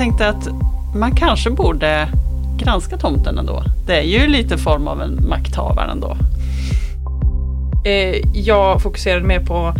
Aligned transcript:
tänkte 0.00 0.28
att 0.28 0.48
man 0.94 1.14
kanske 1.14 1.50
borde 1.50 2.08
granska 2.58 2.96
tomten 2.96 3.38
ändå. 3.38 3.62
Det 3.86 3.98
är 3.98 4.02
ju 4.02 4.26
lite 4.26 4.58
form 4.58 4.88
av 4.88 5.02
en 5.02 5.28
makthavare 5.28 5.90
ändå. 5.90 6.16
Eh, 7.84 8.16
jag 8.32 8.82
fokuserade 8.82 9.26
mer 9.26 9.40
på 9.40 9.74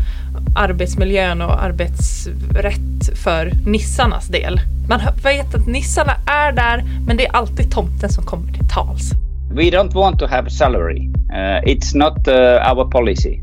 arbetsmiljön 0.56 1.42
och 1.42 1.62
arbetsrätt 1.62 3.18
för 3.24 3.52
nissarnas 3.66 4.28
del. 4.28 4.60
Man 4.88 5.00
vet 5.22 5.54
att 5.54 5.66
nissarna 5.66 6.12
är 6.26 6.52
där, 6.52 6.84
men 7.06 7.16
det 7.16 7.26
är 7.26 7.36
alltid 7.36 7.72
tomten 7.72 8.10
som 8.10 8.24
kommer 8.24 8.52
till 8.52 8.68
tals. 8.68 9.12
We 9.52 9.62
don't 9.62 9.94
want 9.94 10.18
to 10.18 10.26
have 10.26 10.50
salary. 10.50 11.08
Uh, 11.08 11.60
it's 11.66 11.96
not 11.96 12.28
uh, 12.28 12.72
our 12.72 12.90
policy. 12.90 13.38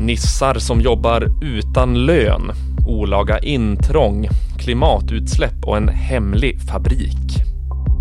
Nissar 0.00 0.54
som 0.54 0.80
jobbar 0.80 1.28
utan 1.42 2.06
lön, 2.06 2.52
olaga 2.86 3.38
intrång, 3.38 4.28
klimatutsläpp 4.58 5.64
och 5.64 5.76
en 5.76 5.88
hemlig 5.88 6.60
fabrik. 6.60 7.44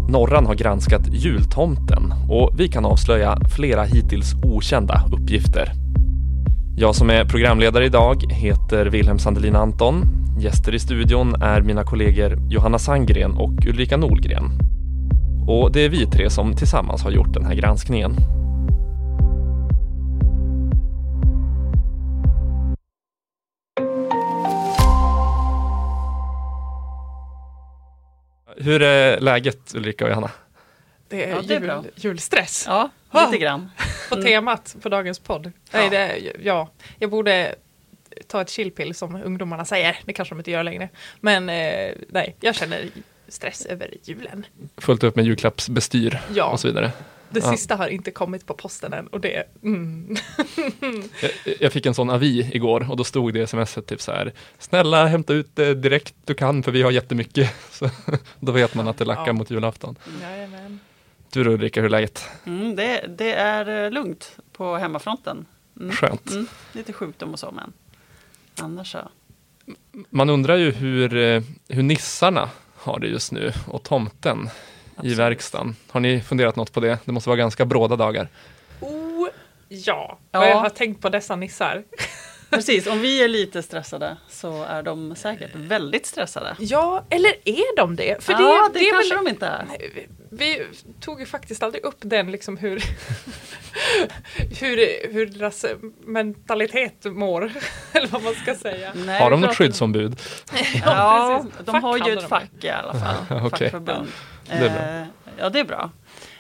Norran 0.10 0.46
har 0.46 0.56
granskat 0.56 1.08
jultomten 1.12 2.14
och 2.30 2.52
vi 2.58 2.68
kan 2.68 2.86
avslöja 2.86 3.38
flera 3.56 3.84
hittills 3.84 4.34
okända 4.44 5.04
uppgifter. 5.12 5.72
Jag 6.76 6.96
som 6.96 7.10
är 7.10 7.26
programledare 7.26 7.86
idag 7.86 8.24
heter 8.30 8.86
Wilhelm 8.86 9.20
Sandelin 9.20 9.56
Anton. 9.56 10.04
Gäster 10.40 10.76
i 10.76 10.80
studion 10.80 11.42
är 11.42 11.62
mina 11.62 11.84
kollegor 11.84 12.38
Johanna 12.50 12.80
Sandgren 12.80 13.32
och 13.32 13.66
Ulrika 13.66 13.98
Nolgren. 13.98 14.52
Och 15.48 15.72
det 15.72 15.86
är 15.86 15.90
vi 15.90 16.06
tre 16.06 16.30
som 16.30 16.54
tillsammans 16.54 17.04
har 17.04 17.12
gjort 17.12 17.34
den 17.34 17.46
här 17.46 17.56
granskningen. 17.56 18.16
Hur 28.64 28.82
är 28.82 29.20
läget 29.20 29.76
Ulrika 29.76 30.04
och 30.06 30.10
Johanna? 30.10 30.32
Det 31.08 31.24
är, 31.26 31.30
Ja, 31.30 31.42
det 31.42 31.54
är 31.54 31.60
jul, 31.60 31.68
bra. 31.68 31.84
julstress 31.96 32.64
Ja, 32.68 32.90
lite 33.26 33.38
grann. 33.44 33.72
på 34.10 34.16
temat 34.22 34.76
på 34.82 34.90
dagens 34.90 35.20
podd. 35.20 35.52
Ja. 35.72 35.80
Nej, 35.80 35.90
det, 35.90 36.20
ja, 36.44 36.70
jag 37.00 37.10
borde 37.10 37.56
ta 38.28 38.42
ett 38.42 38.50
chillpill 38.50 38.96
som 38.96 39.16
ungdomarna 39.16 39.66
säger. 39.66 40.00
Det 40.06 40.14
kanske 40.14 40.36
de 40.36 40.40
inte 40.40 40.52
gör 40.52 40.64
längre. 40.64 40.90
Men 41.20 41.50
eh, 41.50 41.92
nej, 42.10 42.36
jag 42.40 42.56
känner 42.56 42.90
stress 43.28 43.66
över 43.66 43.90
julen. 44.04 44.46
Fullt 44.78 45.04
upp 45.04 45.16
med 45.16 45.26
julklappsbestyr 45.26 46.20
Ja. 46.34 46.46
och 46.46 46.60
så 46.60 46.68
vidare. 46.68 46.92
Det 47.34 47.40
Ja. 47.40 47.52
sista 47.52 47.76
har 47.76 47.88
inte 47.88 48.12
kommit 48.12 48.46
på 48.46 48.54
posten 48.54 48.94
än 48.94 49.08
och 49.08 49.20
det, 49.22 49.44
mm. 49.64 50.16
Jag, 51.22 51.32
jag 51.60 51.74
fick 51.74 51.86
en 51.86 51.94
sån 51.94 52.10
avi 52.10 52.50
igår 52.54 52.92
och 52.92 52.98
då 52.98 53.04
stod 53.04 53.34
det 53.34 53.42
i 53.42 53.48
smset 53.48 53.86
typ 53.88 54.02
så 54.02 54.12
här 54.12 54.34
Snälla 54.60 55.06
hämta 55.06 55.34
ut 55.34 55.56
det 55.56 55.74
direkt 55.76 56.16
du 56.26 56.34
kan 56.34 56.64
för 56.64 56.72
vi 56.72 56.82
har 56.82 56.92
jättemycket. 56.92 57.54
Så, 57.72 57.90
då 58.40 58.52
vet 58.52 58.76
man 58.76 58.88
att 58.88 58.98
det 58.98 59.06
lackar 59.06 59.28
Ja. 59.28 59.34
mot 59.34 59.52
julafton. 59.52 59.96
Jajamän. 60.22 60.80
Du 61.32 61.44
då 61.44 61.52
Ulrika, 61.52 61.80
hur 61.82 61.86
är 61.86 61.90
läget? 61.90 62.30
Mm, 62.46 62.76
det, 62.76 63.06
det 63.18 63.32
är 63.34 63.86
eh, 63.86 63.92
lugnt 63.92 64.38
på 64.52 64.78
hemmafronten. 64.78 65.46
Mm. 65.80 65.92
Skönt. 65.96 66.32
Mm, 66.32 66.48
lite 66.72 66.94
sjukdom 66.94 67.34
och 67.34 67.40
så 67.40 67.52
men 67.52 67.74
annars 68.60 68.92
så. 68.92 69.00
Man 70.10 70.30
undrar 70.30 70.56
ju 70.56 70.72
hur, 70.72 71.16
eh, 71.18 71.42
hur 71.68 71.84
nissarna 71.84 72.50
har 72.76 73.00
det 73.00 73.08
just 73.08 73.32
nu 73.32 73.52
och 73.68 73.84
tomten 73.84 74.50
i 74.96 75.00
Absolut. 75.00 75.18
verkstaden. 75.18 75.76
Har 75.90 76.00
ni 76.00 76.22
funderat 76.22 76.56
något 76.56 76.72
på 76.74 76.80
det? 76.80 76.98
Det 77.06 77.12
måste 77.12 77.30
vara 77.30 77.38
ganska 77.38 77.66
bråda 77.66 77.96
dagar. 77.96 78.28
Oh, 78.80 79.28
ja. 79.70 80.18
Ja. 80.32 80.40
Vad 80.40 80.50
jag 80.50 80.56
har 80.56 80.70
tänkt 80.70 81.02
på 81.02 81.10
dessa 81.10 81.36
nissar. 81.36 81.84
Precis, 82.56 82.88
om 82.88 83.02
vi 83.02 83.24
är 83.24 83.28
lite 83.28 83.64
stressade 83.64 84.18
så 84.30 84.64
är 84.64 84.84
de 84.84 85.16
säkert 85.16 85.56
väldigt 85.56 86.06
stressade. 86.06 86.56
Ja, 86.60 87.04
eller 87.10 87.32
är 87.46 87.76
de 87.78 87.96
det? 87.96 88.24
För 88.24 88.34
ja, 88.34 88.70
det, 88.74 88.80
det 88.80 88.86
kanske 88.86 89.16
väl- 89.16 89.26
de 89.26 89.30
inte 89.30 89.46
är. 89.48 89.66
Vi, 89.80 89.88
vi 90.30 90.66
tog 91.00 91.20
ju 91.20 91.26
faktiskt 91.26 91.64
aldrig 91.64 91.84
upp 91.84 91.98
den 92.00 92.32
liksom 92.32 92.58
hur, 92.58 92.84
hur, 94.60 95.08
hur 95.14 95.26
deras 95.26 95.66
mentalitet 96.06 97.04
mår. 97.06 97.52
Eller 97.94 98.08
vad 98.08 98.24
man 98.24 98.34
ska 98.34 98.56
säga. 98.56 98.92
Nej, 99.06 99.22
har 99.22 99.32
de 99.32 99.42
något 99.42 99.56
skyddsombud? 99.58 100.20
Ja, 100.86 101.44
precis. 101.52 101.66
de 101.66 101.84
har 101.84 102.08
ju 102.08 102.14
ett 102.18 102.30
fack 102.30 102.50
i 102.62 102.70
alla 102.70 102.94
fall. 102.94 103.16
Okej. 103.30 103.50
Fackförbund. 103.50 104.08
Det 104.50 104.54
är 104.54 104.70
bra. 104.70 105.00
Eh, 105.00 105.06
ja, 105.38 105.50
det 105.50 105.60
är 105.60 105.64
bra. 105.64 105.92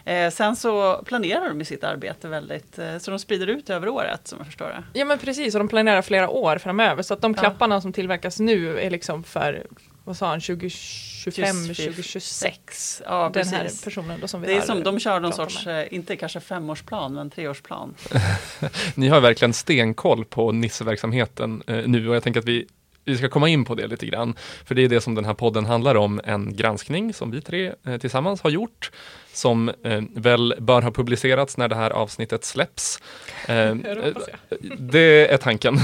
Eh, 0.05 0.29
sen 0.31 0.55
så 0.55 1.03
planerar 1.05 1.49
de 1.49 1.61
i 1.61 1.65
sitt 1.65 1.83
arbete 1.83 2.27
väldigt, 2.27 2.79
eh, 2.79 2.97
så 2.97 3.11
de 3.11 3.19
sprider 3.19 3.47
ut 3.47 3.69
över 3.69 3.87
året 3.89 4.27
som 4.27 4.37
jag 4.37 4.47
förstår 4.47 4.65
det. 4.67 4.99
Ja 4.99 5.05
men 5.05 5.17
precis, 5.19 5.55
och 5.55 5.59
de 5.59 5.67
planerar 5.67 6.01
flera 6.01 6.29
år 6.29 6.57
framöver. 6.57 7.03
Så 7.03 7.13
att 7.13 7.21
de 7.21 7.33
Ja. 7.33 7.39
klapparna 7.41 7.81
som 7.81 7.93
tillverkas 7.93 8.39
nu 8.39 8.79
är 8.79 8.89
liksom 8.89 9.23
för, 9.23 9.67
vad 10.03 10.17
sa 10.17 10.27
han, 10.27 10.41
2025, 10.41 11.67
2026. 11.67 13.01
Ja, 13.05 13.29
Den 13.33 13.47
här 13.47 13.63
precis. 13.63 13.83
personen 13.83 14.19
då 14.21 14.27
som 14.27 14.41
vi 14.41 14.47
Det 14.47 14.53
är 14.53 14.59
har 14.59 14.65
som, 14.65 14.83
de 14.83 14.99
kör 14.99 15.19
någon 15.19 15.33
sorts, 15.33 15.65
med. 15.65 15.81
eh, 15.81 15.93
inte 15.93 16.15
kanske 16.15 16.39
femårsplan, 16.39 17.13
men 17.13 17.29
treårsplan. 17.29 17.95
Ni 18.95 19.07
har 19.07 19.21
verkligen 19.21 19.53
stenkoll 19.53 20.25
på 20.25 20.51
Nisse-verksamheten 20.51 21.63
eh, 21.67 21.77
nu 21.85 22.09
och 22.09 22.15
jag 22.15 22.23
tänker 22.23 22.39
att 22.39 22.45
vi 22.47 22.65
vi 23.05 23.17
ska 23.17 23.29
komma 23.29 23.49
in 23.49 23.65
på 23.65 23.75
det 23.75 23.87
lite 23.87 24.05
grann, 24.05 24.35
för 24.65 24.75
det 24.75 24.81
är 24.81 24.89
det 24.89 25.01
som 25.01 25.15
den 25.15 25.25
här 25.25 25.33
podden 25.33 25.65
handlar 25.65 25.95
om, 25.95 26.21
en 26.23 26.55
granskning 26.55 27.13
som 27.13 27.31
vi 27.31 27.41
tre 27.41 27.71
eh, 27.87 27.97
tillsammans 27.97 28.41
har 28.41 28.49
gjort, 28.49 28.91
som 29.33 29.69
eh, 29.83 30.01
väl 30.15 30.55
bör 30.59 30.81
ha 30.81 30.91
publicerats 30.91 31.57
när 31.57 31.67
det 31.67 31.75
här 31.75 31.89
avsnittet 31.89 32.45
släpps. 32.45 32.99
Eh, 33.47 33.75
det 33.75 34.05
hoppas 34.05 34.29
det 34.77 35.27
är 35.33 35.37
tanken. 35.37 35.79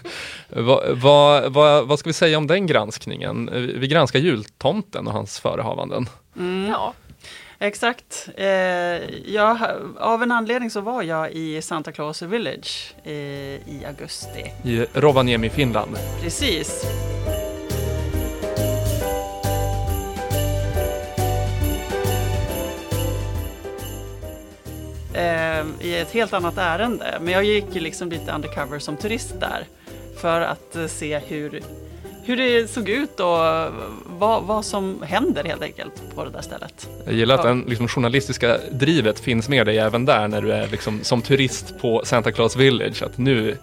vad, 0.48 0.98
vad, 0.98 1.52
vad, 1.52 1.86
vad 1.86 1.98
ska 1.98 2.08
vi 2.08 2.12
säga 2.12 2.38
om 2.38 2.46
den 2.46 2.66
granskningen? 2.66 3.48
Eh, 3.48 3.60
Vi 3.60 3.88
granskar 3.88 4.18
jultomten 4.18 5.06
och 5.06 5.12
hans 5.12 5.40
förehavanden. 5.40 6.08
Mm. 6.36 6.70
Ja, 6.70 6.94
Exakt. 7.58 8.28
Eh, 8.36 8.46
jag, 9.34 9.58
av 9.98 10.22
en 10.22 10.32
anledning 10.32 10.70
så 10.70 10.80
var 10.80 11.02
jag 11.02 11.32
i 11.32 11.62
Santa 11.62 11.92
Claus 11.92 12.22
Village 12.22 12.94
eh, 13.04 13.12
i 13.12 13.82
augusti. 13.88 14.52
I 14.64 14.86
Rovaniemi, 14.92 15.50
Finland. 15.50 15.96
Precis. 16.22 16.84
Eh, 25.14 25.64
I 25.80 25.98
ett 25.98 26.10
helt 26.12 26.32
annat 26.32 26.58
ärende. 26.58 27.18
Men 27.20 27.32
jag 27.32 27.44
gick 27.44 27.74
liksom 27.74 28.08
lite 28.08 28.32
undercover 28.32 28.78
som 28.78 28.96
turist 28.96 29.40
där. 29.40 29.66
För 30.20 30.40
att 30.40 30.76
eh, 30.76 30.86
se 30.86 31.18
hur, 31.18 31.62
hur 32.24 32.36
det 32.36 32.70
såg 32.70 32.88
ut 32.88 33.20
och 33.20 33.38
vad, 34.06 34.42
vad 34.42 34.64
som 34.64 35.02
händer 35.02 35.44
helt 35.44 35.62
enkelt 35.62 36.14
på 36.14 36.24
det 36.24 36.30
där 36.30 36.40
stället. 36.42 36.88
Jag 37.04 37.14
gillar 37.14 37.34
att 37.34 37.42
den 37.42 37.60
liksom, 37.68 37.88
journalistiska 37.88 38.58
drivet 38.72 39.20
finns 39.20 39.48
med 39.48 39.66
dig 39.66 39.78
även 39.78 40.04
där 40.04 40.28
när 40.28 40.42
du 40.42 40.52
är 40.52 40.68
liksom, 40.68 41.04
som 41.04 41.22
turist 41.22 41.78
på 41.80 42.02
Santa 42.04 42.32
Claus 42.32 42.56
Village. 42.56 43.02
Att 43.02 43.18
nu, 43.18 43.56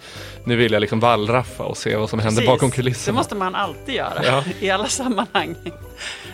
nu 0.45 0.55
vill 0.55 0.72
jag 0.72 0.79
liksom 0.81 0.99
wallraffa 0.99 1.63
och 1.63 1.77
se 1.77 1.95
vad 1.95 2.09
som 2.09 2.19
händer 2.19 2.41
Precis. 2.41 2.49
bakom 2.49 2.69
Det 2.69 2.75
kulisserna. 2.75 3.17
måste 3.17 3.35
man 3.35 3.55
alltid 3.55 3.95
göra 3.95 4.25
Ja. 4.25 4.44
i 4.59 4.69
alla 4.69 4.88
sammanhang. 4.88 5.55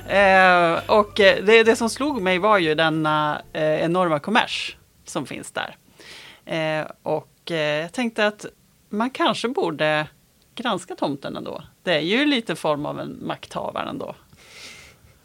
Eh, 0.07 0.79
och 0.87 1.19
eh, 1.19 1.43
det, 1.45 1.63
det 1.63 1.75
som 1.75 1.89
slog 1.89 2.21
mig 2.21 2.39
var 2.39 2.57
ju 2.57 2.75
denna 2.75 3.41
eh, 3.53 3.63
enorma 3.83 4.19
kommers 4.19 4.75
som 5.05 5.25
finns 5.25 5.51
där. 5.51 5.75
Eh, 6.45 6.87
och 7.03 7.51
eh, 7.51 7.57
jag 7.81 7.93
tänkte 7.93 8.27
att 8.27 8.45
man 8.89 9.09
kanske 9.09 9.47
borde 9.47 10.07
granska 10.55 10.95
tomten 10.95 11.37
ändå. 11.37 11.63
Det 11.87 11.93
är 11.95 11.99
ju 11.99 12.25
lite 12.25 12.55
form 12.55 12.85
av 12.85 12.99
en 12.99 13.17
makthavare 13.21 13.89
ändå. 13.89 14.15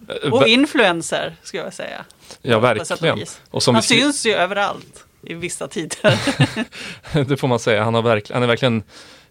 Eh, 0.08 0.32
Och 0.32 0.48
influencer, 0.48 1.36
skulle 1.42 1.62
jag 1.62 1.74
säga. 1.74 2.04
ja, 2.42 2.58
verkligen. 2.58 3.18
Och 3.50 3.62
som 3.62 3.74
Han 3.74 3.82
syns 3.82 4.26
ju 4.26 4.32
överallt 4.32 5.04
i 5.22 5.34
vissa 5.34 5.68
tider. 5.68 6.18
det 7.28 7.36
får 7.36 7.48
man 7.48 7.58
säga. 7.58 7.84
Han, 7.84 7.94
har 7.94 8.02
verkl- 8.02 8.32
han 8.34 8.42
är 8.42 8.46
verkligen 8.46 8.82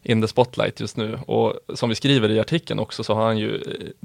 in 0.03 0.21
the 0.21 0.27
spotlight 0.27 0.79
just 0.79 0.97
nu. 0.97 1.19
Och 1.27 1.59
som 1.73 1.89
vi 1.89 1.95
skriver 1.95 2.29
i 2.31 2.39
artikeln 2.39 2.79
också 2.79 3.03
så 3.03 3.13
har 3.13 3.25
han 3.25 3.37
ju 3.37 3.55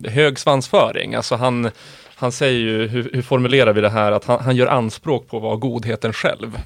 eh, 0.05 0.13
hög 0.13 0.39
svansföring. 0.39 1.15
Alltså 1.15 1.35
han, 1.35 1.71
han 2.15 2.33
säger 2.33 2.61
ju, 2.61 2.87
hur, 2.89 3.11
hur 3.13 3.23
formulerar 3.23 3.73
vi 3.73 3.81
det 3.81 3.91
här, 3.91 4.13
att 4.13 4.25
han, 4.25 4.41
han 4.41 4.57
gör 4.57 4.67
anspråk 4.67 5.29
på 5.29 5.37
att 5.37 5.43
vara 5.43 5.57
godheten 5.57 6.13
själv. 6.13 6.61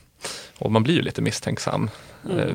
Och 0.58 0.72
man 0.72 0.82
blir 0.82 0.94
ju 0.94 1.02
lite 1.02 1.22
misstänksam. 1.22 1.90
Mm. 2.24 2.38
Eh, 2.38 2.54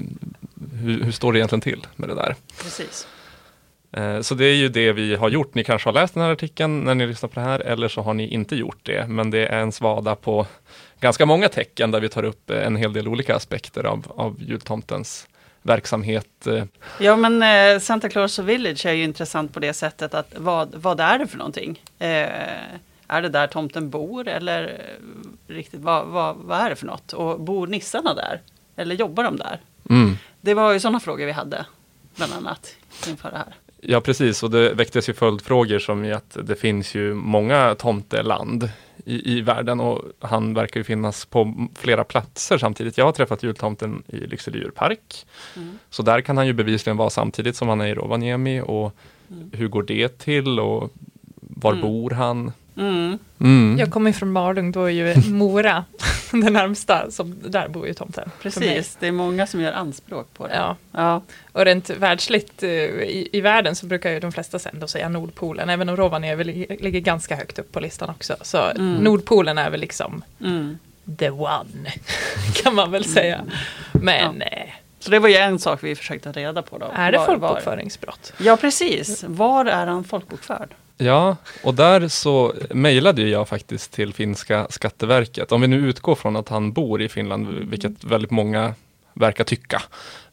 hur, 0.82 1.04
hur 1.04 1.12
står 1.12 1.34
det 1.34 1.40
egentligen 1.40 1.62
till 1.62 1.88
med 1.96 2.10
det 2.10 2.16
där? 2.16 2.36
Precis. 2.64 3.08
Eh, 3.96 4.22
Så 4.22 4.36
det 4.36 4.46
är 4.46 4.54
ju 4.56 4.70
det 4.70 4.92
vi 4.94 5.16
har 5.16 5.30
gjort. 5.30 5.56
Ni 5.56 5.64
kanske 5.64 5.88
har 5.90 5.94
läst 5.94 6.14
den 6.14 6.24
här 6.24 6.32
artikeln 6.32 6.84
när 6.84 6.96
ni 6.96 7.08
lyssnar 7.08 7.30
på 7.30 7.40
det 7.40 7.46
här 7.46 7.60
eller 7.60 7.88
så 7.88 8.02
har 8.02 8.14
ni 8.14 8.28
inte 8.28 8.56
gjort 8.56 8.80
det. 8.84 9.08
Men 9.08 9.32
det 9.32 9.48
är 9.48 9.60
en 9.60 9.72
svada 9.72 10.16
på 10.16 10.48
ganska 11.00 11.26
många 11.26 11.50
tecken 11.50 11.92
där 11.92 12.00
vi 12.00 12.10
tar 12.10 12.24
upp 12.24 12.50
eh, 12.50 12.66
en 12.68 12.76
hel 12.76 12.94
del 12.94 13.08
olika 13.08 13.36
aspekter 13.36 13.84
av, 13.84 14.12
av 14.16 14.36
jultomtens 14.40 15.28
verksamhet. 15.62 16.48
eh. 16.48 16.64
Ja 17.00 17.16
men 17.16 17.44
eh, 17.44 17.80
Santa 17.80 18.10
Claus 18.10 18.40
Village 18.40 18.86
är 18.86 18.92
ju 18.94 19.04
intressant 19.04 19.54
på 19.54 19.60
det 19.60 19.74
sättet 19.74 20.14
att 20.14 20.34
vad, 20.38 20.76
vad 20.76 21.00
är 21.00 21.20
det 21.20 21.28
för 21.28 21.38
någonting? 21.38 21.82
Eh, 22.00 22.30
är 23.08 23.22
det 23.22 23.30
där 23.30 23.48
tomten 23.48 23.90
bor 23.90 24.28
eller 24.28 24.64
eh, 24.68 25.54
riktigt 25.54 25.80
vad, 25.82 26.06
vad, 26.08 26.36
vad 26.36 26.60
är 26.60 26.70
det 26.70 26.76
för 26.76 26.86
något? 26.86 27.14
Och 27.14 27.40
bor 27.40 27.68
nissarna 27.68 28.14
där? 28.14 28.42
Eller 28.76 28.96
jobbar 28.96 29.24
de 29.24 29.38
där? 29.38 29.60
Mm. 29.90 30.18
Det 30.42 30.54
var 30.54 30.74
ju 30.74 30.80
sådana 30.80 31.00
frågor 31.00 31.26
vi 31.26 31.32
hade 31.32 31.66
bland 32.16 32.34
annat 32.34 32.76
inför 33.08 33.32
det 33.32 33.38
här. 33.38 33.56
Ja 33.88 34.02
precis 34.02 34.44
och 34.44 34.52
det 34.52 34.74
väcktes 34.74 35.10
ju 35.10 35.14
följdfrågor 35.14 35.80
som 35.80 36.06
i 36.06 36.14
att 36.14 36.38
det 36.44 36.56
finns 36.56 36.96
ju 36.96 37.14
många 37.14 37.76
tomteland 37.76 38.70
i, 39.06 39.38
i 39.38 39.42
världen 39.42 39.80
och 39.80 40.02
han 40.20 40.54
verkar 40.54 40.80
ju 40.80 40.84
finnas 40.84 41.26
på 41.26 41.68
flera 41.76 42.04
platser 42.04 42.58
samtidigt. 42.58 42.98
Jag 42.98 43.06
har 43.06 43.12
träffat 43.12 43.44
jultomten 43.44 44.04
i 44.08 44.18
Lycksele 44.18 44.58
djurpark. 44.58 45.26
Mm. 45.56 45.80
Så 45.90 46.04
där 46.04 46.22
kan 46.22 46.38
han 46.38 46.48
ju 46.48 46.54
bevisligen 46.54 46.98
vara 46.98 47.10
samtidigt 47.10 47.56
som 47.56 47.68
han 47.68 47.82
är 47.82 47.88
i 47.88 47.94
Rovaniemi 47.94 48.62
och 48.62 48.96
Mm. 49.32 49.50
hur 49.54 49.68
går 49.68 49.84
det 49.84 50.18
till 50.18 50.60
och 50.60 50.94
var 51.40 51.72
Mm. 51.72 51.82
bor 51.82 52.10
han? 52.12 52.52
Mm. 52.78 53.20
Mm. 53.40 53.76
Jag 53.80 53.92
kommer 53.92 54.10
ju 54.10 54.14
från 54.14 54.32
Malung, 54.32 54.72
då 54.72 54.84
är 54.84 54.90
ju 54.90 55.16
Mora 55.30 55.86
det 56.32 56.50
närmsta, 56.50 57.12
som, 57.12 57.36
där 57.48 57.68
bor 57.68 57.88
ju 57.88 57.94
tomten. 57.94 58.32
Precis, 58.42 58.98
det 59.00 59.08
är 59.08 59.12
många 59.12 59.48
som 59.48 59.62
gör 59.62 59.74
anspråk 59.74 60.34
på 60.34 60.48
det. 60.48 60.56
Ja, 60.56 60.76
Ja. 60.92 61.22
och 61.52 61.66
rent 61.66 61.90
världsligt 61.90 62.64
eh, 62.64 62.70
i, 62.70 63.30
i 63.34 63.42
världen 63.42 63.76
så 63.76 63.86
brukar 63.86 64.10
ju 64.12 64.20
de 64.20 64.32
flesta 64.32 64.60
sen 64.60 64.80
då 64.80 64.88
säga 64.88 65.10
Nordpolen, 65.10 65.70
även 65.70 65.90
om 65.90 65.96
Rovaniemi 65.98 66.44
ligger, 66.80 67.00
ganska 67.00 67.36
högt 67.36 67.60
upp 67.60 67.72
på 67.72 67.80
listan 67.80 68.10
också. 68.10 68.36
Så 68.42 68.58
Mm. 68.58 68.94
Nordpolen 68.94 69.58
är 69.58 69.70
väl 69.70 69.80
liksom 69.80 70.22
Mm. 70.42 70.78
the 71.20 71.30
one, 71.30 71.92
kan 72.64 72.76
man 72.76 72.92
väl 72.92 73.06
säga. 73.06 73.42
Men 73.92 74.42
eh, 74.42 74.70
Så 75.00 75.12
det 75.12 75.20
var 75.20 75.30
ju 75.30 75.36
en 75.36 75.60
sak 75.60 75.84
vi 75.84 75.96
försökte 75.96 76.32
reda 76.32 76.62
på. 76.62 76.78
Då. 76.78 76.92
är 76.96 77.12
det 77.12 77.18
Var- 77.18 77.26
folkbokföringsbrott? 77.26 78.34
Var, 78.38 78.46
ja, 78.46 78.58
precis. 78.58 79.24
Var 79.28 79.66
är 79.66 79.86
han 79.88 80.04
folkbokförd? 80.04 80.70
Ja, 80.98 81.38
och 81.64 81.74
där 81.74 82.08
så 82.08 82.54
mejlade 82.70 83.22
jag 83.22 83.48
faktiskt 83.48 83.92
till 83.92 84.14
finska 84.14 84.68
Skatteverket. 84.70 85.52
Om 85.52 85.62
vi 85.62 85.68
nu 85.68 85.90
utgår 85.90 86.16
från 86.16 86.36
att 86.36 86.50
han 86.50 86.72
bor 86.72 87.02
i 87.02 87.10
Finland, 87.10 87.48
vilket 87.48 88.04
väldigt 88.04 88.32
många 88.32 88.74
verkar 89.14 89.44
tycka. 89.44 89.82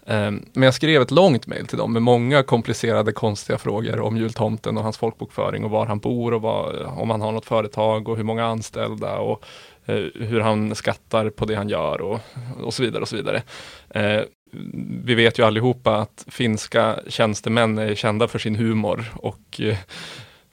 Ehm, 0.06 0.47
Men 0.53 0.62
jag 0.62 0.75
skrev 0.75 1.03
ett 1.03 1.11
långt 1.11 1.47
mejl 1.47 1.67
till 1.67 1.79
dem 1.79 1.93
med 1.93 2.03
många 2.03 2.43
komplicerade 2.43 3.12
konstiga 3.12 3.59
frågor 3.59 4.00
om 4.00 4.17
jultomten 4.17 4.76
och 4.76 4.82
hans 4.82 4.99
folkbokföring 4.99 5.64
och 5.64 5.70
var 5.70 5.87
han 5.87 5.99
bor 5.99 6.35
och 6.35 6.43
vad, 6.43 6.82
om 6.82 7.11
han 7.11 7.20
har 7.20 7.32
något 7.32 7.47
företag 7.47 8.08
och 8.08 8.17
hur 8.17 8.25
många 8.25 8.47
anställda 8.47 9.19
och 9.19 9.44
eh, 9.87 10.05
hur 10.15 10.41
han 10.41 10.75
skattar 10.75 11.31
på 11.31 11.44
det 11.44 11.55
han 11.55 11.69
gör 11.69 12.00
och, 12.00 12.20
och 12.62 12.75
så 12.75 12.82
vidare 12.82 13.03
och 13.03 13.08
så 13.08 13.17
vidare. 13.17 13.43
Eh, 13.91 14.20
vi 15.05 15.15
vet 15.15 15.38
ju 15.38 15.47
allihopa 15.47 15.97
att 15.97 16.25
finska 16.29 16.99
tjänstemän 17.08 17.79
är 17.79 17.94
kända 17.94 18.29
för 18.29 18.38
sin 18.38 18.56
humor 18.56 19.05
och 19.15 19.61
eh, 19.61 19.76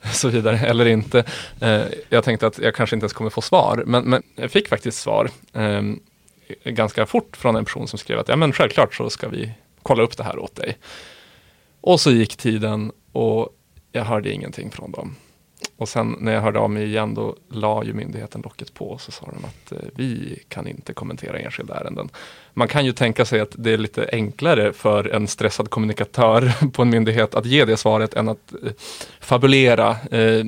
så 0.13 0.29
vidare, 0.29 0.57
eller 0.57 0.85
inte. 0.85 1.23
Eh, 1.61 1.81
jag 2.09 2.23
tänkte 2.23 2.47
att 2.47 2.59
jag 2.59 2.75
kanske 2.75 2.95
inte 2.95 3.03
ens 3.03 3.13
kommer 3.13 3.29
få 3.29 3.41
svar, 3.41 3.83
men, 3.85 4.03
men 4.03 4.23
jag 4.35 4.51
fick 4.51 4.67
faktiskt 4.67 4.99
svar 4.99 5.29
eh, 5.53 5.81
ganska 6.63 7.05
fort 7.05 7.37
från 7.37 7.55
en 7.55 7.65
person 7.65 7.87
som 7.87 7.99
skrev 7.99 8.19
att 8.19 8.27
ja 8.29 8.35
men 8.35 8.53
självklart 8.53 8.95
så 8.95 9.09
ska 9.09 9.27
vi 9.27 9.51
kolla 9.83 10.03
upp 10.03 10.17
det 10.17 10.23
här 10.23 10.39
åt 10.39 10.55
dig. 10.55 10.77
Och 11.81 11.99
så 11.99 12.11
gick 12.11 12.37
tiden 12.37 12.91
och 13.11 13.49
jag 13.91 14.03
hörde 14.03 14.31
ingenting 14.31 14.71
från 14.71 14.91
dem. 14.91 15.15
Och 15.79 15.89
sen 15.89 16.15
när 16.19 16.31
jag 16.33 16.41
hörde 16.41 16.59
av 16.59 16.69
mig 16.69 16.83
igen 16.83 17.13
då 17.13 17.35
la 17.49 17.83
ju 17.83 17.93
myndigheten 17.93 18.41
locket 18.41 18.73
på 18.73 18.89
och 18.89 19.01
så 19.01 19.11
sa 19.11 19.25
de 19.25 19.45
att 19.45 19.71
eh, 19.71 19.89
vi 19.95 20.39
kan 20.47 20.67
inte 20.67 20.93
kommentera 20.93 21.39
enskilda 21.39 21.75
ärenden. 21.79 22.09
Man 22.53 22.67
kan 22.67 22.85
ju 22.85 22.91
tänka 22.91 23.25
sig 23.25 23.39
att 23.39 23.51
det 23.55 23.71
är 23.73 23.77
lite 23.77 24.09
enklare 24.11 24.73
för 24.73 25.07
en 25.15 25.27
stressad 25.27 25.69
kommunikatör 25.69 26.53
på 26.73 26.81
en 26.81 26.89
myndighet 26.89 27.35
att 27.35 27.45
ge 27.45 27.65
det 27.65 27.77
svaret 27.77 28.13
än 28.13 28.29
att 28.29 28.53
eh, 28.63 28.71
fabulera 29.19 29.97
eh, 30.11 30.45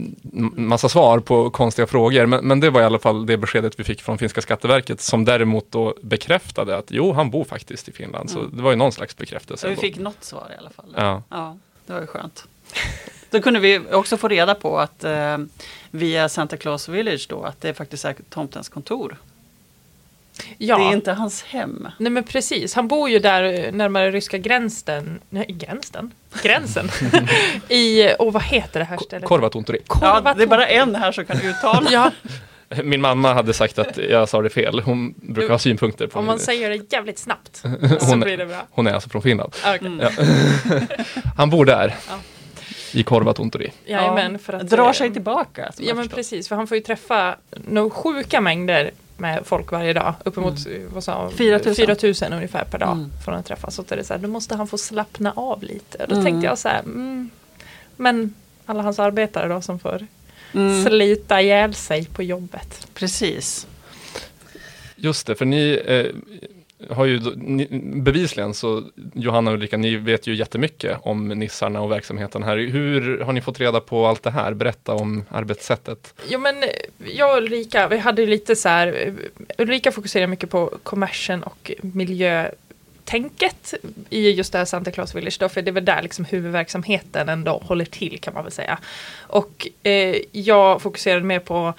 massa 0.55 0.89
svar 0.89 1.19
på 1.19 1.49
konstiga 1.49 1.87
frågor. 1.87 2.25
Men, 2.25 2.47
men 2.47 2.59
det 2.59 2.69
var 2.69 2.81
i 2.81 2.83
alla 2.83 2.99
fall 2.99 3.25
det 3.25 3.37
beskedet 3.37 3.79
vi 3.79 3.83
fick 3.83 4.01
från 4.01 4.17
finska 4.17 4.41
Skatteverket 4.41 5.01
som 5.01 5.25
däremot 5.25 5.71
då 5.71 5.95
bekräftade 6.01 6.77
att 6.77 6.85
jo, 6.91 7.11
han 7.13 7.29
bor 7.31 7.43
faktiskt 7.43 7.89
i 7.89 7.91
Finland. 7.91 8.29
Så 8.29 8.39
Mm. 8.39 8.51
det 8.57 8.61
var 8.63 8.71
ju 8.71 8.77
någon 8.77 8.91
slags 8.91 9.17
bekräftelse. 9.17 9.61
Så 9.61 9.69
vi 9.69 9.75
fick 9.75 9.99
något 9.99 10.23
svar 10.23 10.51
i 10.55 10.57
alla 10.59 10.69
fall. 10.69 10.93
Ja. 10.97 11.23
Ja, 11.29 11.57
det 11.85 11.93
var 11.93 12.01
ju 12.01 12.07
skönt. 12.07 12.47
Då 13.31 13.41
kunde 13.41 13.59
vi 13.59 13.79
också 13.91 14.17
få 14.17 14.27
reda 14.27 14.55
på 14.55 14.79
att 14.79 15.03
eh, 15.03 15.37
via 15.91 16.29
Santa 16.29 16.57
Claus 16.57 16.89
Village 16.89 17.25
då 17.29 17.43
att 17.43 17.61
det 17.61 17.73
faktiskt 17.73 18.05
är 18.05 18.15
tomtens 18.29 18.69
kontor. 18.69 19.17
Ja. 20.57 20.77
Det 20.77 20.83
är 20.83 20.91
inte 20.93 21.11
hans 21.11 21.43
hem. 21.43 21.87
Nej 21.97 22.11
men 22.11 22.23
precis, 22.23 22.73
han 22.73 22.87
bor 22.87 23.09
ju 23.09 23.19
där 23.19 23.43
eh, 23.43 23.71
närmare 23.71 24.11
ryska 24.11 24.37
gränsen, 24.37 25.19
nej 25.29 25.45
gränsen, 25.49 26.11
gränsen. 26.43 26.89
I, 27.69 28.09
och 28.19 28.33
vad 28.33 28.43
heter 28.43 28.79
det 28.79 28.85
här 28.85 28.97
stället? 28.97 29.27
Korvatunturi. 29.27 29.79
Ja, 30.01 30.33
det 30.37 30.43
är 30.43 30.47
bara 30.47 30.67
en 30.67 30.95
här 30.95 31.11
som 31.11 31.25
kan 31.25 31.41
uttala. 31.41 31.89
Ja, 31.91 32.11
Min 32.83 33.01
mamma 33.01 33.33
hade 33.33 33.53
sagt 33.53 33.79
att 33.79 33.97
jag 33.97 34.29
sa 34.29 34.41
det 34.41 34.49
fel. 34.49 34.79
Hon 34.79 35.13
brukar 35.17 35.49
ha 35.49 35.59
synpunkter 35.59 36.07
på 36.07 36.19
om 36.19 36.25
man 36.25 36.35
min- 36.35 36.45
säger 36.45 36.69
det 36.69 36.93
jävligt 36.93 37.19
snabbt 37.19 37.55
så 37.57 38.05
Hon- 38.05 38.19
blir 38.19 38.37
det 38.37 38.45
bra. 38.45 38.67
Hon 38.71 38.87
är 38.87 38.93
alltså 38.93 39.09
från 39.09 39.21
Finland. 39.21 39.53
Ah, 39.63 39.75
okej. 39.75 39.87
Mm. 39.87 39.99
Ja. 40.69 40.81
Han 41.37 41.49
bor 41.49 41.65
där. 41.65 41.95
Ja. 42.09 42.13
I 42.93 43.03
Korvatunturi. 43.03 43.71
Jajamän, 43.85 44.39
för 44.39 44.53
att... 44.53 44.69
Drar 44.69 44.85
eh, 44.87 44.91
sig 44.93 45.13
tillbaka. 45.13 45.71
som 45.71 45.85
Ja 45.85 45.93
men 45.95 46.03
förstår. 46.03 46.15
precis, 46.17 46.47
för 46.47 46.55
han 46.55 46.67
får 46.67 46.77
ju 46.77 46.83
träffa 46.83 47.35
no, 47.67 47.89
sjuka 47.89 48.41
mängder 48.41 48.91
med 49.17 49.41
folk 49.45 49.71
varje 49.71 49.93
dag. 49.93 50.13
Uppemot 50.25 50.65
Mm. 50.65 50.89
vad 50.93 51.03
sa, 51.03 51.21
han? 51.21 51.31
4 51.31 51.59
000. 51.65 51.75
4 51.75 51.95
000 52.03 52.33
ungefär 52.33 52.63
per 52.63 52.77
dag 52.79 52.91
Mm. 52.91 53.11
får 53.25 53.31
han 53.31 53.43
träffa. 53.43 53.71
Så 53.71 53.81
det 53.87 53.95
är 53.95 54.03
så 54.03 54.13
här, 54.13 54.21
då 54.21 54.27
måste 54.27 54.55
han 54.55 54.67
få 54.67 54.77
slappna 54.77 55.33
av 55.35 55.63
lite. 55.63 55.97
Och 55.97 56.07
då 56.07 56.13
Mm. 56.15 56.25
tänkte 56.25 56.47
jag 56.47 56.57
så 56.57 56.67
här, 56.69 56.79
mm, 56.79 57.29
men 57.95 58.33
alla 58.65 58.83
hans 58.83 58.99
arbetare 58.99 59.47
då 59.53 59.61
som 59.61 59.79
får 59.79 60.07
Mm, 60.53 60.85
slita 60.85 61.41
ihjäl 61.41 61.73
sig 61.73 62.05
på 62.05 62.23
jobbet. 62.23 62.87
precis. 62.93 63.67
Just 64.95 65.27
det, 65.27 65.35
för 65.35 65.45
ni 65.45 65.81
eh, 65.85 66.05
har 66.89 67.05
ju 67.05 67.19
bevisligen 68.01 68.53
så 68.53 68.83
Johanna 69.13 69.51
och 69.51 69.55
Ulrika, 69.57 69.77
ni 69.77 69.95
vet 69.95 70.27
ju 70.27 70.35
jättemycket 70.35 70.97
om 71.01 71.27
nissarna 71.27 71.81
och 71.81 71.91
verksamheten 71.91 72.43
här. 72.43 72.57
Hur 72.57 73.19
har 73.19 73.33
ni 73.33 73.41
fått 73.41 73.59
reda 73.59 73.79
på 73.79 74.07
allt 74.07 74.23
det 74.23 74.31
här? 74.31 74.53
Berätta 74.53 74.93
om 74.93 75.25
arbetssättet. 75.29 76.13
Jo 76.29 76.39
men 76.39 76.63
eh, 76.63 76.69
jag 77.15 77.31
och 77.31 77.43
Ulrika, 77.43 77.87
vi 77.87 77.97
hade 77.97 78.25
lite 78.25 78.55
så 78.55 78.69
här, 78.69 78.87
eh, 79.07 79.13
Ulrika 79.57 79.91
fokuserar 79.91 80.27
mycket 80.27 80.49
på 80.49 80.73
kommersen 80.83 81.43
och 81.43 81.71
miljötänket 81.81 83.73
i 84.09 84.31
just 84.31 84.51
det 84.51 84.57
här 84.57 84.65
Santa 84.65 84.91
Claus 84.91 85.15
Village 85.15 85.37
då, 85.39 85.49
för 85.49 85.61
det 85.61 85.69
är 85.69 85.73
väl 85.73 85.85
där 85.85 86.01
liksom 86.01 86.25
huvudverksamheten 86.25 87.29
ändå 87.29 87.51
håller 87.51 87.85
till 87.85 88.19
kan 88.19 88.33
man 88.33 88.43
väl 88.43 88.53
säga. 88.53 88.79
Och 89.27 89.67
eh, 89.83 90.15
jag 90.31 90.81
fokuserade 90.81 91.25
mer 91.25 91.39
på 91.39 91.73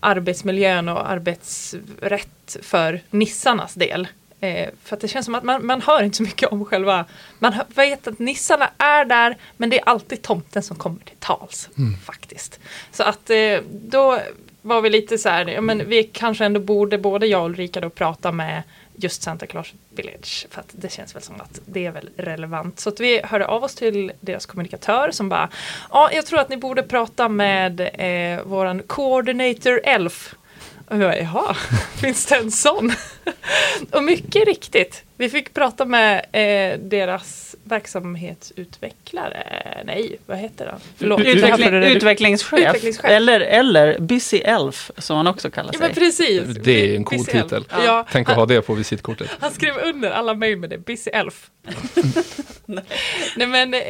arbetsmiljön 0.00 0.88
och 0.88 1.10
arbetsrätt 1.10 2.56
för 2.62 3.00
nissarnas 3.10 3.74
del. 3.74 4.08
Eh, 4.40 4.68
för 4.84 4.96
att 4.96 5.00
det 5.00 5.08
känns 5.08 5.24
som 5.24 5.34
att 5.34 5.44
man, 5.44 5.66
man 5.66 5.82
hör 5.82 6.02
inte 6.02 6.16
så 6.16 6.22
mycket 6.22 6.48
om 6.48 6.64
själva, 6.64 7.04
man 7.38 7.52
hör, 7.52 7.64
vet 7.74 8.06
att 8.06 8.18
nissarna 8.18 8.70
är 8.78 9.04
där 9.04 9.36
men 9.56 9.70
det 9.70 9.78
är 9.78 9.88
alltid 9.88 10.22
tomten 10.22 10.62
som 10.62 10.76
kommer 10.76 10.98
till 11.04 11.16
tals 11.18 11.68
faktiskt. 12.04 12.60
Så 12.92 13.02
att 13.02 13.30
eh, 13.30 13.60
då 13.70 14.20
var 14.62 14.80
vi 14.80 14.90
lite 14.90 15.18
så 15.18 15.28
här, 15.28 15.46
ja 15.46 15.60
men 15.60 15.88
vi 15.88 16.02
kanske 16.02 16.44
ändå 16.44 16.60
borde 16.60 16.98
både 16.98 17.26
jag 17.26 17.40
och 17.42 17.50
Ulrika 17.50 17.80
då 17.80 17.90
prata 17.90 18.32
med 18.32 18.62
just 18.96 19.22
Santa 19.22 19.46
Claus 19.46 19.72
Village 19.90 20.46
för 20.50 20.60
att 20.60 20.68
det 20.72 20.92
känns 20.92 21.14
väl 21.14 21.22
som 21.22 21.40
att 21.40 21.60
det 21.66 21.86
är 21.86 21.90
väl 21.90 22.10
relevant. 22.16 22.80
Så 22.80 22.88
att 22.88 23.00
vi 23.00 23.20
hörde 23.24 23.46
av 23.46 23.64
oss 23.64 23.74
till 23.74 24.12
deras 24.20 24.46
kommunikatör 24.46 25.10
som 25.10 25.28
bara 25.28 25.48
ja, 25.90 26.10
jag 26.12 26.26
tror 26.26 26.40
att 26.40 26.48
ni 26.48 26.56
borde 26.56 26.82
prata 26.82 27.28
med 27.28 27.80
eh, 27.80 28.42
våran 28.44 28.82
coordinator 28.82 29.80
Elf. 29.84 30.34
Och 30.90 30.96
jag 30.96 31.00
bara, 31.00 31.18
jaha, 31.18 31.54
finns 32.00 32.26
det 32.26 32.36
en 32.36 32.50
sån? 32.50 32.92
och 33.92 34.04
mycket 34.04 34.46
riktigt, 34.46 35.02
vi 35.18 35.28
fick 35.28 35.54
prata 35.54 35.84
med 35.84 36.16
eh, 36.32 36.78
deras 36.78 37.56
verksamhetsutvecklare. 37.64 39.42
Nej, 39.84 40.18
vad 40.26 40.38
heter 40.38 40.66
han? 40.66 40.80
Förlåt. 40.96 41.20
Utveckling, 41.20 41.74
utvecklingschef. 41.74 42.58
Utvecklingschef. 42.60 43.04
Eller, 43.04 43.40
eller 43.40 43.98
Busy 43.98 44.38
Elf 44.38 44.90
som 44.98 45.16
han 45.16 45.26
också 45.26 45.50
kallar 45.50 45.70
Ja 45.72 45.78
sig. 45.78 45.86
men 45.88 45.94
precis. 45.94 46.42
Det 46.64 46.92
är 46.92 46.96
en 46.96 47.04
cool 47.04 47.18
Busy 47.18 47.32
titel. 47.32 47.64
Ja, 47.70 48.06
Tänk 48.12 48.28
att 48.28 48.36
ha 48.36 48.46
det 48.46 48.62
på 48.62 48.74
visitkortet. 48.74 49.30
Han 49.40 49.50
skrev 49.52 49.74
under 49.84 50.10
alla 50.10 50.34
mejl 50.34 50.56
med 50.58 50.70
det, 50.70 50.78
Busy 50.78 51.10
Elf. 51.10 51.50
Nej 53.36 53.46
men 53.46 53.74
eh, 53.74 53.80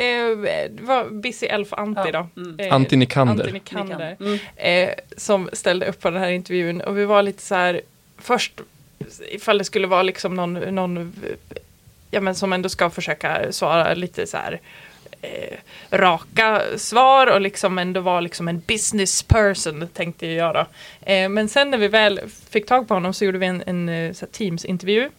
det 0.70 0.82
var 0.82 1.10
Busy 1.10 1.46
Elf 1.46 1.72
Antti 1.72 2.00
Ja, 2.12 2.28
då. 2.34 2.40
mm. 2.42 2.60
Eh, 2.60 2.74
Antti 2.74 2.96
Nikander. 2.96 3.44
Antti 3.44 3.52
Nikander. 3.52 4.16
Mm. 4.20 4.38
Eh, 4.56 4.94
som 5.16 5.50
ställde 5.52 5.86
upp 5.86 6.00
på 6.00 6.10
den 6.10 6.20
här 6.22 6.30
intervjun 6.30 6.80
och 6.80 6.98
vi 6.98 7.04
var 7.04 7.22
lite 7.22 7.42
så 7.42 7.54
här 7.54 7.80
först 8.18 8.52
ifall 9.28 9.58
det 9.58 9.64
skulle 9.64 9.86
vara 9.86 10.02
liksom 10.02 10.34
någon, 10.34 10.54
någon 10.54 11.12
ja 12.10 12.20
men 12.20 12.34
som 12.34 12.52
ändå 12.52 12.68
ska 12.68 12.90
försöka 12.90 13.52
svara 13.52 13.94
lite 13.94 14.26
så 14.26 14.36
här 14.36 14.60
eh, 15.22 15.58
raka 15.90 16.62
svar 16.76 17.26
och 17.26 17.40
liksom 17.40 17.78
ändå 17.78 18.00
vara 18.00 18.20
liksom 18.20 18.48
en 18.48 18.62
business 18.66 19.22
person 19.22 19.88
tänkte 19.92 20.26
jag 20.26 20.54
då. 20.54 20.66
Eh, 21.12 21.28
men 21.28 21.48
sen 21.48 21.70
när 21.70 21.78
vi 21.78 21.88
väl 21.88 22.20
fick 22.50 22.66
tag 22.66 22.88
på 22.88 22.94
honom 22.94 23.14
så 23.14 23.24
gjorde 23.24 23.38
vi 23.38 23.46
en, 23.46 23.62
en 23.66 23.88
eh, 23.88 24.12
Teams-intervju. 24.12 25.10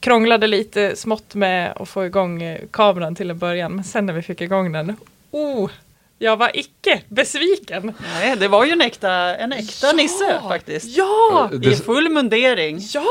Krånglade 0.00 0.46
lite 0.46 0.96
smått 0.96 1.34
med 1.34 1.72
att 1.76 1.88
få 1.88 2.06
igång 2.06 2.42
eh, 2.42 2.60
kameran 2.70 3.14
till 3.14 3.30
en 3.30 3.38
början 3.38 3.74
men 3.74 3.84
sen 3.84 4.06
när 4.06 4.12
vi 4.12 4.22
fick 4.22 4.40
igång 4.40 4.72
den, 4.72 4.96
oh, 5.30 5.70
jag 6.22 6.36
var 6.36 6.50
icke 6.54 7.00
besviken. 7.08 7.92
Nej, 8.14 8.36
det 8.36 8.48
var 8.48 8.64
ju 8.64 8.72
en 8.72 8.80
äkta, 8.80 9.12
en 9.36 9.52
äkta 9.52 9.86
Ja! 9.86 9.92
nisse 9.92 10.40
faktiskt. 10.48 10.96
Ja! 10.96 11.50
I 11.62 11.74
full 11.76 12.08
mundering. 12.08 12.78
Ja! 12.94 13.04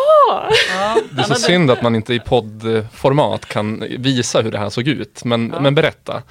Ja, 0.77 0.97
det 1.11 1.21
är 1.21 1.25
så 1.25 1.35
synd 1.35 1.71
att 1.71 1.81
man 1.81 1.95
inte 1.95 2.13
i 2.13 2.19
poddformat 2.19 3.45
kan 3.45 3.83
visa 3.97 4.41
hur 4.41 4.51
det 4.51 4.57
här 4.57 4.69
såg 4.69 4.87
ut. 4.87 5.23
Men, 5.23 5.51
Ja. 5.53 5.59
men 5.59 5.75
berätta. 5.75 6.23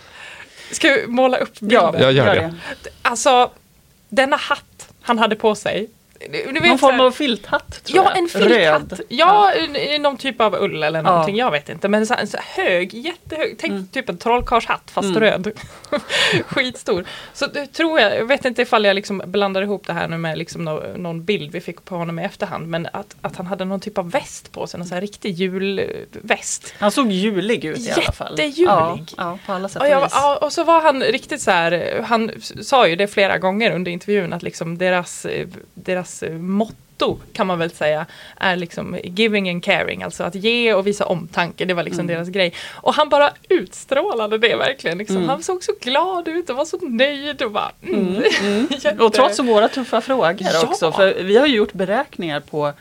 Ska 0.73 0.89
vi 0.93 1.07
måla 1.07 1.37
upp 1.37 1.61
bilden? 1.61 1.79
Ja, 1.95 2.01
Jag 2.01 2.13
gör 2.13 2.35
det. 2.35 2.55
Alltså, 3.03 3.51
denna 4.09 4.37
hatt 4.37 4.89
han 5.03 5.19
hade 5.19 5.37
på 5.37 5.55
sig. 5.55 5.91
Någon 6.53 6.79
form 6.79 7.01
av 7.01 7.11
filthatt 7.11 7.85
tror 7.85 7.97
Ja, 8.05 8.11
jag. 8.11 8.19
en 8.19 8.29
filthatt. 8.29 8.51
Röd. 8.93 9.01
Ja, 9.09 9.55
i 9.55 9.99
någon 9.99 10.17
typ 10.17 10.41
av 10.41 10.55
ull 10.55 10.83
eller 10.83 11.03
någonting, 11.03 11.37
Ja. 11.37 11.45
jag 11.47 11.51
vet 11.51 11.69
inte. 11.69 11.89
Men 11.89 12.07
så 12.07 12.15
här, 12.15 12.21
en 12.21 12.27
så 12.29 12.37
här 12.37 12.65
hög, 12.65 12.95
jättehög, 12.95 13.57
tänk 13.61 13.71
Mm. 13.71 13.87
typ 13.87 14.09
en 14.09 14.19
trollkarlshatt 14.19 14.91
fast 14.91 15.09
Mm. 15.09 15.21
röd. 15.21 15.51
Skitstor. 16.47 17.05
Så 17.33 17.47
tror 17.73 18.01
jag, 18.01 18.17
jag 18.17 18.25
vet 18.27 18.45
inte 18.45 18.63
ifall 18.63 18.85
jag 18.85 18.95
liksom 18.95 19.23
blandar 19.27 19.63
ihop 19.63 19.87
det 19.87 19.93
här 19.93 20.09
nu 20.09 20.17
med 20.19 20.39
liksom 20.39 20.65
nå- 20.65 20.83
någon 20.97 21.25
bild 21.25 21.53
vi 21.53 21.61
fick 21.61 21.85
på 21.85 21.97
honom 21.97 22.19
i 22.19 22.25
efterhand, 22.25 22.67
men 22.69 22.89
att, 22.93 23.17
att 23.23 23.37
han 23.37 23.47
hade 23.47 23.65
någon 23.65 23.81
typ 23.81 23.99
av 23.99 24.11
väst 24.11 24.53
på 24.53 24.67
sig, 24.67 24.79
någon 24.79 24.87
så 24.89 24.95
här 24.95 25.01
riktig 25.01 25.31
julväst. 25.35 26.75
Han 26.79 26.91
såg 26.91 27.11
julig 27.11 27.65
ut 27.65 27.79
i 27.79 27.91
alla 27.91 28.13
fall. 28.13 28.33
Jättejulig. 28.39 28.67
Ja, 28.69 28.99
ja, 29.17 29.39
på 29.47 29.53
alla 29.53 29.69
sätt 29.69 29.83
Och, 29.83 29.89
jag, 29.89 30.01
vis. 30.03 30.13
ja, 30.15 30.37
och 30.37 30.53
så 30.53 30.65
var 30.65 30.81
han 30.83 31.03
riktigt 31.03 31.41
så 31.43 31.51
här, 31.51 32.05
han 32.09 32.31
sa 32.63 32.89
ju 32.89 32.97
det 32.97 33.07
flera 33.07 33.39
gånger 33.39 33.71
under 33.75 33.91
intervjun 33.93 34.33
att 34.33 34.43
liksom 34.43 34.79
deras, 34.79 35.25
eh, 35.25 35.47
deras 36.09 36.23
eh, 36.23 36.33
motto 36.39 37.19
kan 37.33 37.47
man 37.47 37.59
väl 37.59 37.71
säga 37.71 38.07
är 38.37 38.57
liksom 38.57 38.97
giving 39.05 39.51
and 39.51 39.65
caring, 39.65 40.03
alltså 40.03 40.25
att 40.25 40.35
ge 40.35 40.75
och 40.75 40.87
visa 40.87 41.07
omtanke, 41.07 41.65
det 41.65 41.75
var 41.75 41.83
liksom 41.83 42.01
Mm. 42.05 42.15
deras 42.17 42.29
grej. 42.29 42.53
Och 42.83 42.95
han 42.95 43.09
bara 43.09 43.31
utstrålade 43.49 44.39
det 44.39 44.57
verkligen, 44.57 44.99
liksom. 44.99 45.17
Mm. 45.17 45.29
han 45.29 45.43
såg 45.43 45.63
så 45.65 45.73
glad 45.81 46.29
ut 46.29 46.51
och 46.51 46.57
var 46.57 46.65
så 46.65 46.79
nöjd 46.89 47.43
och 47.43 47.51
bara 47.51 47.73
mm. 47.83 48.01
Mm, 48.09 48.23
mm. 48.43 48.67
Jätte- 48.81 49.05
Och 49.05 49.13
trots 49.13 49.39
våra 49.39 49.69
tuffa 49.69 50.01
frågor 50.01 50.37
Ja. 50.41 50.63
också. 50.67 50.93
För 50.93 51.23
vi 51.23 51.37
har 51.37 51.47
ju 51.47 51.57
gjort 51.57 51.73
beräkningar 51.73 52.41
på 52.41 52.73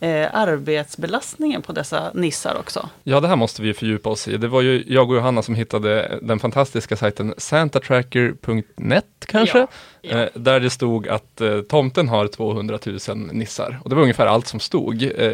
eh, 0.00 0.34
arbetsbelastningen 0.34 1.62
på 1.62 1.72
dessa 1.72 2.10
nissar 2.14 2.56
också. 2.58 2.88
Ja, 3.02 3.20
det 3.20 3.28
här 3.28 3.36
måste 3.36 3.62
vi 3.62 3.68
ju 3.68 3.74
fördjupa 3.74 4.10
oss 4.10 4.28
i. 4.28 4.36
Det 4.36 4.48
var 4.48 4.62
ju 4.62 4.84
jag 4.86 5.10
och 5.10 5.16
Johanna 5.16 5.42
som 5.42 5.54
hittade 5.54 6.18
den 6.22 6.38
fantastiska 6.38 6.96
sajten 6.96 7.34
santatracker.net 7.36 9.04
kanske? 9.26 9.58
Ja, 9.58 9.68
ja. 10.00 10.18
Eh, 10.18 10.28
där 10.34 10.60
det 10.60 10.70
stod 10.70 11.08
att 11.08 11.40
eh, 11.40 11.60
tomten 11.60 12.08
har 12.08 12.26
200 12.26 12.78
000 13.08 13.18
nissar. 13.32 13.80
Och 13.82 13.90
det 13.90 13.96
var 13.96 14.02
ungefär 14.02 14.26
allt 14.26 14.46
som 14.46 14.60
stod. 14.60 15.02
Eh, 15.02 15.32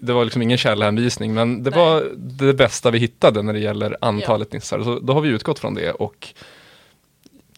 det 0.00 0.12
var 0.12 0.24
liksom 0.24 0.42
ingen 0.42 0.58
källhänvisning, 0.58 1.34
men 1.34 1.62
det 1.62 1.70
Nej. 1.70 1.78
var 1.78 2.04
det 2.16 2.54
bästa 2.54 2.90
vi 2.90 2.98
hittade 2.98 3.42
när 3.42 3.52
det 3.52 3.60
gäller 3.60 3.96
antalet 4.00 4.52
nissar. 4.52 4.82
Så 4.82 4.98
då 4.98 5.12
har 5.12 5.20
vi 5.20 5.28
utgått 5.28 5.58
från 5.58 5.74
det 5.74 5.92
och 5.92 6.28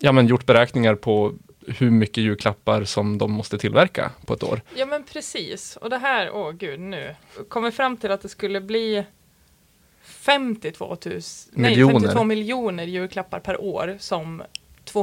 ja, 0.00 0.12
men 0.12 0.26
gjort 0.26 0.46
beräkningar 0.46 0.94
på 0.94 1.32
hur 1.66 1.90
mycket 1.90 2.24
julklappar 2.24 2.84
som 2.84 3.18
de 3.18 3.32
måste 3.32 3.58
tillverka 3.58 4.10
på 4.26 4.34
ett 4.34 4.42
år. 4.42 4.60
Ja 4.76 4.86
men 4.86 5.04
precis. 5.04 5.76
Och 5.76 5.90
det 5.90 5.98
här, 5.98 6.30
åh 6.30 6.52
gud 6.52 6.80
nu. 6.80 7.14
Kom 7.48 7.62
vi 7.62 7.70
fram 7.70 7.96
till 7.96 8.10
att 8.10 8.20
det 8.20 8.28
skulle 8.28 8.60
bli 8.60 9.04
52 10.02 10.86
000, 10.86 10.96
nej, 11.52 11.70
Miljoner. 11.70 12.00
52 12.00 12.24
miljoner 12.24 12.84
julklappar 12.84 13.40
per 13.40 13.60
år 13.60 13.96
som 14.00 14.42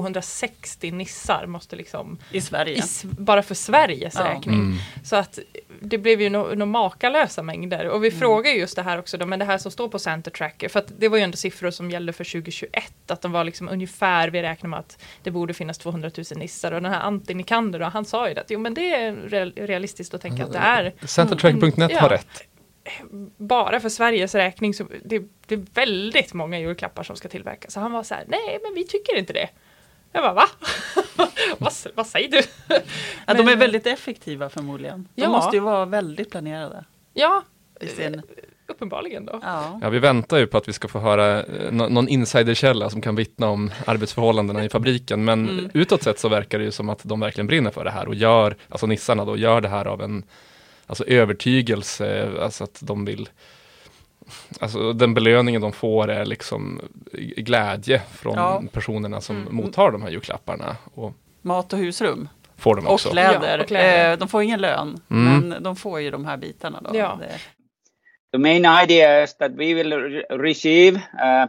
260 0.02 0.92
nissar 0.92 1.46
måste 1.46 1.76
liksom, 1.76 2.18
I 2.32 2.42
Sverige. 2.42 2.78
i, 2.78 2.82
bara 3.04 3.44
för 3.44 3.56
Sveriges 3.56 4.16
Ja. 4.16 4.26
räkning. 4.26 4.56
Mm. 4.56 4.78
Så 5.04 5.16
att 5.16 5.40
det 5.80 5.98
blev 5.98 6.22
ju 6.22 6.30
några 6.30 6.56
no 6.56 6.66
makalösa 6.66 7.44
mängder. 7.44 7.88
Och 7.88 8.04
vi 8.04 8.12
frågar 8.12 8.52
ju 8.52 8.60
just 8.60 8.76
det 8.76 8.82
här 8.82 9.00
också 9.00 9.18
då, 9.18 9.26
men 9.26 9.40
det 9.40 9.46
här 9.46 9.58
som 9.58 9.72
står 9.72 9.88
på 9.90 10.00
Center 10.00 10.32
Tracker, 10.32 10.70
för 10.70 10.80
att 10.80 10.92
det 11.00 11.08
var 11.10 11.18
ju 11.18 11.24
ändå 11.24 11.38
siffror 11.38 11.72
som 11.72 11.92
gällde 11.92 12.14
för 12.14 12.24
2021, 12.24 12.94
att 13.12 13.22
de 13.22 13.32
var 13.32 13.44
liksom 13.44 13.70
ungefär, 13.70 14.28
vi 14.30 14.42
räknar 14.42 14.70
med 14.70 14.80
att 14.80 15.02
det 15.24 15.32
borde 15.32 15.54
finnas 15.54 15.78
200 15.78 16.12
000 16.18 16.26
nissar. 16.36 16.72
Och 16.72 16.82
den 16.82 16.92
här 16.94 17.02
Antti 17.02 17.34
Nikander 17.34 17.80
då, 17.80 17.86
han 17.86 18.06
sa 18.06 18.28
ju 18.28 18.34
det, 18.34 18.42
att 18.42 18.52
jo 18.52 18.60
men 18.60 18.74
det 18.74 18.96
är 18.96 19.12
real- 19.16 19.54
realistiskt 19.68 20.14
att 20.14 20.22
tänka 20.22 20.44
att 20.44 20.52
det 20.54 20.60
är 20.60 20.94
Santatracker.net 21.08 21.92
Ja. 21.92 22.00
har 22.00 22.10
rätt. 22.10 22.44
bara 23.38 23.80
för 23.80 23.90
Sveriges 23.90 24.36
räkning 24.36 24.74
så 24.74 24.84
det, 25.06 25.20
det 25.48 25.56
är 25.56 25.66
väldigt 25.74 26.34
många 26.34 26.60
julklappar 26.60 27.04
som 27.04 27.16
ska 27.16 27.30
tillverkas. 27.30 27.74
Så 27.74 27.80
han 27.80 27.92
var 27.92 28.04
så 28.04 28.14
här, 28.14 28.24
nej 28.28 28.60
men 28.64 28.74
vi 28.76 28.88
tycker 28.88 29.18
inte 29.18 29.34
det. 29.34 29.50
Jag 30.14 30.24
bara, 30.24 30.34
va? 30.34 30.46
vad, 31.58 31.74
vad 31.96 32.08
säger 32.08 32.30
du? 32.30 32.42
Ja, 33.28 33.34
de 33.34 33.40
är 33.40 33.44
Men- 33.44 33.60
väldigt 33.60 33.88
effektiva 33.88 34.50
förmodligen. 34.50 35.08
De 35.16 35.22
Ja. 35.22 35.30
måste 35.30 35.56
ju 35.56 35.60
vara 35.60 35.86
väldigt 35.86 36.32
planerade. 36.32 36.86
Ja, 37.14 37.44
I 37.82 37.88
sin, 37.88 38.22
uppenbarligen 38.68 39.26
då. 39.26 39.40
ja. 39.44 39.80
Ja, 39.82 39.90
vi 39.90 40.00
väntar 40.00 40.38
ju 40.38 40.48
på 40.48 40.58
att 40.58 40.68
vi 40.68 40.74
ska 40.74 40.88
få 40.88 41.00
höra 41.00 41.44
eh, 41.44 41.72
nå- 41.72 41.90
någon 41.90 42.08
insiderkälla 42.08 42.90
som 42.90 43.02
kan 43.02 43.16
vittna 43.16 43.50
om 43.50 43.72
arbetsförhållandena 43.86 44.66
i 44.66 44.70
fabriken. 44.70 45.26
Men 45.26 45.50
Mm. 45.50 45.70
utåt 45.74 46.04
sett 46.04 46.20
så 46.20 46.30
verkar 46.30 46.60
det 46.60 46.66
ju 46.66 46.72
som 46.72 46.90
att 46.90 47.00
de 47.04 47.20
verkligen 47.20 47.48
brinner 47.48 47.72
för 47.72 47.84
det 47.84 47.92
här 47.92 48.08
och 48.08 48.16
gör, 48.16 48.56
alltså 48.70 48.88
nissarna 48.88 49.26
då, 49.26 49.38
gör 49.38 49.62
det 49.62 49.70
här 49.70 49.86
av 49.86 50.02
en 50.02 50.24
alltså 50.88 51.04
övertygelse, 51.08 52.30
alltså 52.42 52.64
att 52.64 52.80
de 52.82 53.06
vill 53.06 53.30
Alltså 54.60 54.94
den 54.94 55.14
belöningen 55.14 55.62
de 55.62 55.72
får 55.74 56.08
är 56.12 56.26
liksom 56.26 56.82
glädje 57.38 58.00
från 58.12 58.34
Ja. 58.36 58.64
personerna 58.72 59.22
som 59.22 59.38
Mm. 59.42 59.56
mottar 59.56 59.92
de 59.92 60.02
här 60.02 60.10
julklapparna. 60.10 60.76
Och 60.94 61.14
Mat 61.42 61.74
och 61.74 61.80
husrum. 61.80 62.30
får 62.58 62.78
Och 62.78 62.92
också. 62.94 63.10
kläder. 63.10 63.58
Ja, 63.58 63.62
och 63.62 63.68
kläder. 63.68 64.12
Eh, 64.12 64.18
de 64.18 64.28
får 64.28 64.44
ingen 64.44 64.62
lön, 64.62 65.02
Mm. 65.10 65.50
men 65.50 65.64
de 65.64 65.76
får 65.76 66.00
ju 66.02 66.12
de 66.12 66.26
här 66.26 66.38
bitarna. 66.38 66.82
Då. 66.82 66.98
Ja. 66.98 67.18
Det, 67.22 67.38
The 68.32 68.38
main 68.38 68.66
idea 68.84 69.24
is 69.24 69.38
that 69.38 69.52
we 69.52 69.74
will 69.74 69.94
re- 69.94 70.38
receive 70.38 70.98
uh, 70.98 71.46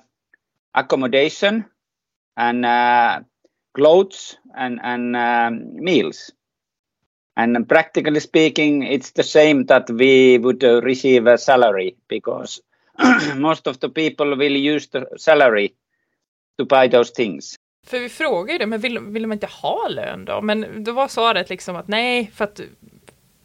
accommodation 0.73 1.63
and 2.37 2.65
uh, 2.65 3.25
clothes 3.75 4.37
and, 4.55 4.81
and 4.81 5.17
um, 5.17 5.85
meals. 5.85 6.31
And 7.37 7.69
practically 7.69 8.21
speaking, 8.21 8.83
it's 8.83 9.13
the 9.13 9.23
same 9.23 9.67
that 9.67 9.91
we 9.91 10.39
would 10.39 10.63
receive 10.63 11.33
a 11.33 11.39
salary 11.39 11.95
because 12.09 12.61
most 13.37 13.67
of 13.67 13.79
the 13.81 13.89
people 13.89 14.37
will 14.37 14.57
use 14.75 14.91
the 14.91 15.07
salary 15.19 15.73
to 16.59 16.65
buy 16.65 16.89
those 16.89 17.15
things. 17.15 17.57
För 17.87 17.99
vi 17.99 18.09
frågar 18.09 18.53
ju 18.53 18.59
det, 18.59 18.67
men 18.67 18.81
vill, 18.81 18.99
vill 18.99 19.23
de 19.23 19.33
inte 19.33 19.47
ha 19.47 19.89
lön 19.89 20.25
då? 20.25 20.41
Men 20.41 20.85
då 20.85 20.93
var 20.93 21.09
svaret 21.09 21.51
liksom 21.51 21.77
att 21.77 21.89
nej, 21.89 22.31
för 22.35 22.45
att 22.45 22.61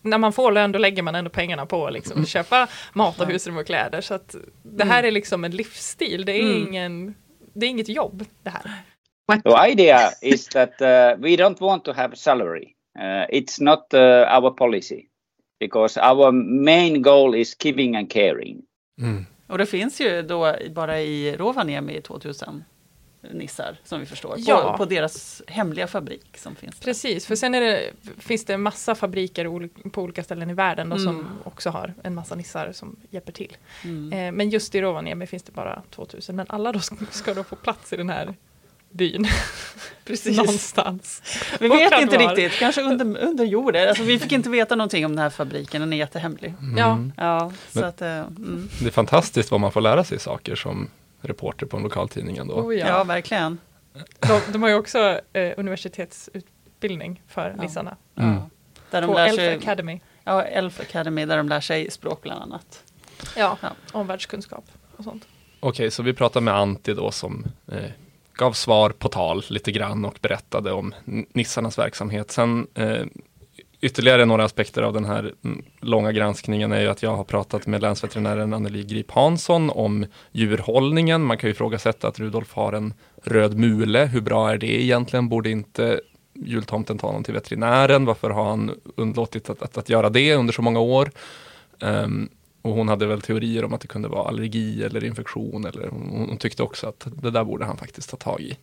när 0.01 0.17
man 0.17 0.33
får 0.33 0.51
lön 0.51 0.71
då 0.71 0.79
lägger 0.79 1.03
man 1.03 1.15
ändå 1.15 1.29
pengarna 1.29 1.65
på 1.65 1.89
liksom, 1.89 2.21
att 2.21 2.27
köpa 2.27 2.67
mat 2.93 3.19
och 3.21 3.27
husrum 3.27 3.57
och 3.57 3.65
kläder. 3.65 4.01
Så 4.01 4.13
att 4.13 4.35
det 4.63 4.85
här 4.85 5.03
är 5.03 5.11
liksom 5.11 5.43
en 5.43 5.51
livsstil, 5.51 6.25
det 6.25 6.31
är, 6.31 6.41
Mm. 6.41 6.67
ingen, 6.67 7.15
det 7.53 7.65
är 7.65 7.69
inget 7.69 7.89
jobb 7.89 8.25
det 8.43 8.49
här. 8.49 8.71
The 9.43 9.71
idea 9.71 10.11
is 10.21 10.47
that 10.47 10.69
uh, 10.81 10.87
we 11.21 11.35
don't 11.35 11.59
want 11.59 11.85
to 11.85 11.91
have 11.91 12.15
salary. 12.15 12.73
Uh, 12.99 13.25
it's 13.29 13.61
not 13.63 13.93
uh, 13.93 13.99
our 14.43 14.51
policy 14.51 15.05
because 15.59 15.99
our 15.99 16.31
main 16.65 17.01
goal 17.01 17.35
is 17.35 17.55
giving 17.63 17.95
and 17.95 18.11
caring. 18.11 18.61
Mm. 19.01 19.25
och 19.47 19.57
det 19.57 19.65
finns 19.65 20.01
ju 20.01 20.21
då 20.21 20.55
i- 20.61 20.69
bara 20.69 21.01
i 21.01 21.35
Rovaniemi 21.37 22.01
2000 22.01 22.63
nissar 23.33 23.77
som 23.83 23.99
vi 23.99 24.05
förstår. 24.05 24.35
Ja. 24.37 24.71
På, 24.71 24.77
på 24.77 24.85
deras 24.85 25.41
hemliga 25.47 25.87
fabrik 25.87 26.37
som 26.37 26.55
finns. 26.55 26.79
där. 26.79 26.85
Precis, 26.85 27.25
för 27.25 27.35
sen 27.35 27.55
är 27.55 27.61
det, 27.61 27.91
finns 28.17 28.45
det 28.45 28.53
en 28.53 28.61
massa 28.61 28.95
fabriker 28.95 29.69
på 29.89 30.01
olika 30.01 30.23
ställen 30.23 30.49
i 30.49 30.53
världen 30.53 30.89
då, 30.89 30.97
som 30.97 31.07
Mm. 31.19 31.25
också 31.43 31.69
har 31.69 31.93
en 32.03 32.15
massa 32.15 32.35
nissar 32.35 32.71
som 32.71 32.95
hjälper 33.09 33.31
till. 33.31 33.57
Mm. 33.83 34.13
Eh, 34.13 34.31
men 34.31 34.49
just 34.49 34.75
i 34.75 34.81
Rovaniemi 34.81 35.25
finns 35.27 35.43
det 35.43 35.51
bara 35.51 35.81
2000, 35.89 36.35
men 36.35 36.45
alla 36.49 36.71
då 36.71 36.79
ska, 36.79 36.95
ska 37.11 37.33
då 37.33 37.43
få 37.43 37.55
plats 37.55 37.93
i 37.93 37.97
den 37.97 38.09
här 38.09 38.35
byn. 38.89 39.27
Precis. 40.05 40.37
Någonstans. 40.37 41.21
Vi 41.59 41.69
Och 41.69 41.75
vet 41.75 42.01
inte 42.01 42.17
riktigt, 42.17 42.51
kanske 42.59 42.81
under, 42.81 43.17
under 43.23 43.45
jorden. 43.45 43.89
Alltså, 43.89 44.03
vi 44.03 44.19
fick 44.19 44.31
inte 44.31 44.49
veta 44.49 44.75
någonting 44.75 45.05
om 45.05 45.11
den 45.15 45.23
här 45.23 45.29
fabriken, 45.29 45.81
den 45.81 45.93
är 45.93 45.97
jättehemlig. 45.97 46.53
Ja, 46.77 46.91
Mm. 46.91 47.13
Ja, 47.17 47.51
så 47.71 47.79
Men- 47.79 47.89
att, 47.89 48.01
eh, 48.01 48.07
mm. 48.19 48.69
Det 48.81 48.85
är 48.87 48.91
fantastiskt 48.91 49.51
vad 49.51 49.59
man 49.59 49.71
får 49.71 49.81
lära 49.81 50.03
sig 50.03 50.19
saker 50.19 50.55
som 50.55 50.89
reporter 51.21 51.65
på 51.65 51.77
en 51.77 51.83
lokaltidning 51.83 52.37
ändå. 52.37 52.53
oh, 52.53 52.75
ja. 52.75 52.87
ja. 52.87 53.03
verkligen. 53.03 53.57
De, 54.19 54.41
de 54.51 54.61
har 54.61 54.69
ju 54.69 54.75
också 54.75 55.19
eh, 55.33 55.53
universitetsutbildning 55.57 57.21
för 57.27 57.53
Ja. 57.57 57.61
nissarna. 57.63 57.97
Mm. 58.15 58.33
Ja. 58.35 58.49
Där 58.91 59.01
de 59.01 59.07
På 59.07 59.13
lär 59.13 59.25
Elf 59.27 59.35
sig, 59.35 59.55
Academy. 59.55 59.99
ja, 60.23 60.43
Elf 60.43 60.79
Academy, 60.79 61.25
där 61.25 61.37
de 61.37 61.49
lär 61.49 61.61
sig 61.61 61.91
språk 61.91 62.21
bland 62.21 62.41
annat. 62.41 62.83
Ja, 63.35 63.57
Ja. 63.61 63.69
omvärldskunskap 63.91 64.65
och 64.97 65.03
sånt. 65.03 65.27
Okej, 65.59 65.91
så 65.91 66.03
vi 66.03 66.13
pratar 66.13 66.41
med 66.41 66.53
Antti 66.55 66.93
då 66.93 67.11
som 67.11 67.45
eh, 67.71 67.77
gav 68.39 68.53
svar 68.53 68.89
på 68.89 69.09
tal 69.09 69.43
lite 69.49 69.71
grann 69.71 70.05
och 70.05 70.17
berättade 70.21 70.71
om 70.71 70.93
nissarnas 71.33 71.79
verksamhet. 71.79 72.31
Sen 72.31 72.67
eh, 72.73 73.05
ytterligare 73.81 74.25
några 74.25 74.43
aspekter 74.43 74.81
av 74.81 74.93
den 74.93 75.05
här 75.05 75.33
mm, 75.43 75.65
långa 75.79 76.11
granskningen 76.11 76.71
är 76.71 76.81
ju 76.81 76.87
att 76.87 77.03
jag 77.03 77.15
har 77.15 77.23
pratat 77.23 77.67
med 77.67 77.81
länsveterinären 77.81 78.53
Anneli 78.53 78.83
Grip 78.83 79.11
Hansson 79.11 79.69
om 79.69 80.05
djurhållningen. 80.31 81.21
Man 81.21 81.37
kan 81.37 81.47
ju 81.47 81.51
ifrågasätta 81.51 82.07
att 82.07 82.19
Rudolf 82.19 82.53
har 82.53 82.73
en 82.73 82.93
röd 83.23 83.57
mule. 83.57 84.05
Hur 84.05 84.21
bra 84.21 84.51
är 84.51 84.57
det 84.57 84.83
egentligen? 84.83 85.29
Borde 85.29 85.49
inte 85.49 86.01
jultomten 86.33 86.97
ta 86.97 87.07
honom 87.07 87.23
till 87.23 87.33
veterinären? 87.33 88.05
Varför 88.05 88.29
har 88.29 88.45
han 88.45 88.71
undlåtit 88.97 89.49
att, 89.49 89.61
att, 89.61 89.77
att 89.77 89.89
göra 89.89 90.09
det 90.09 90.35
under 90.35 90.53
så 90.53 90.61
många 90.61 90.79
år? 90.79 91.11
Ehm, 91.81 92.29
och 92.61 92.71
hon 92.71 92.87
hade 92.87 93.05
väl 93.05 93.21
teorier 93.21 93.65
om 93.65 93.73
att 93.73 93.81
det 93.81 93.87
kunde 93.87 94.07
vara 94.07 94.27
allergi 94.27 94.83
eller 94.83 95.03
infektion. 95.03 95.65
Eller 95.65 95.87
hon, 95.87 96.25
hon 96.29 96.37
tyckte 96.37 96.63
också 96.63 96.87
att 96.87 97.07
det 97.21 97.31
där 97.31 97.43
borde 97.43 97.65
han 97.65 97.77
faktiskt 97.77 98.09
ta 98.09 98.17
tag 98.17 98.41
i. 98.41 98.57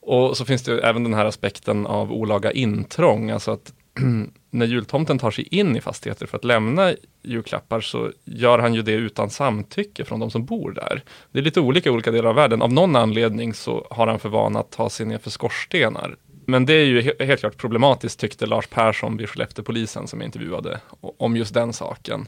Och 0.00 0.36
så 0.36 0.44
finns 0.44 0.62
det 0.62 0.78
även 0.78 1.04
den 1.04 1.14
här 1.14 1.24
aspekten 1.24 1.86
av 1.86 2.12
olaga 2.12 2.52
intrång. 2.52 3.30
Alltså 3.30 3.50
att 3.50 3.72
när 4.50 4.66
jultomten 4.66 5.18
tar 5.18 5.30
sig 5.30 5.48
in 5.50 5.76
i 5.76 5.80
fastigheter 5.80 6.26
för 6.26 6.36
att 6.36 6.44
lämna 6.44 6.94
julklappar 7.22 7.80
så 7.80 8.12
gör 8.24 8.58
han 8.58 8.74
ju 8.74 8.82
det 8.82 8.92
utan 8.92 9.30
samtycke 9.30 10.04
från 10.04 10.20
de 10.20 10.30
som 10.30 10.44
bor 10.44 10.72
där. 10.72 11.02
Det 11.32 11.38
är 11.38 11.42
lite 11.42 11.60
olika 11.60 11.88
i 11.88 11.92
olika 11.92 12.10
delar 12.10 12.30
av 12.30 12.36
världen. 12.36 12.62
Av 12.62 12.72
någon 12.72 12.96
anledning 12.96 13.54
så 13.54 13.86
har 13.90 14.06
han 14.06 14.18
för 14.18 14.28
vana 14.28 14.60
att 14.60 14.70
ta 14.70 14.90
sig 14.90 15.06
ner 15.06 15.18
för 15.18 15.30
skorstenar. 15.30 16.16
Men 16.46 16.66
det 16.66 16.72
är 16.72 16.84
ju 16.84 17.00
he 17.00 17.24
helt 17.24 17.40
klart 17.40 17.56
problematiskt 17.56 18.20
tyckte 18.20 18.46
Lars 18.46 18.66
Persson 18.66 19.16
vid 19.16 19.28
Skellefteåpolisen 19.28 20.08
som 20.08 20.20
jag 20.20 20.26
intervjuade 20.26 20.80
om 21.00 21.36
just 21.36 21.54
den 21.54 21.72
saken. 21.72 22.26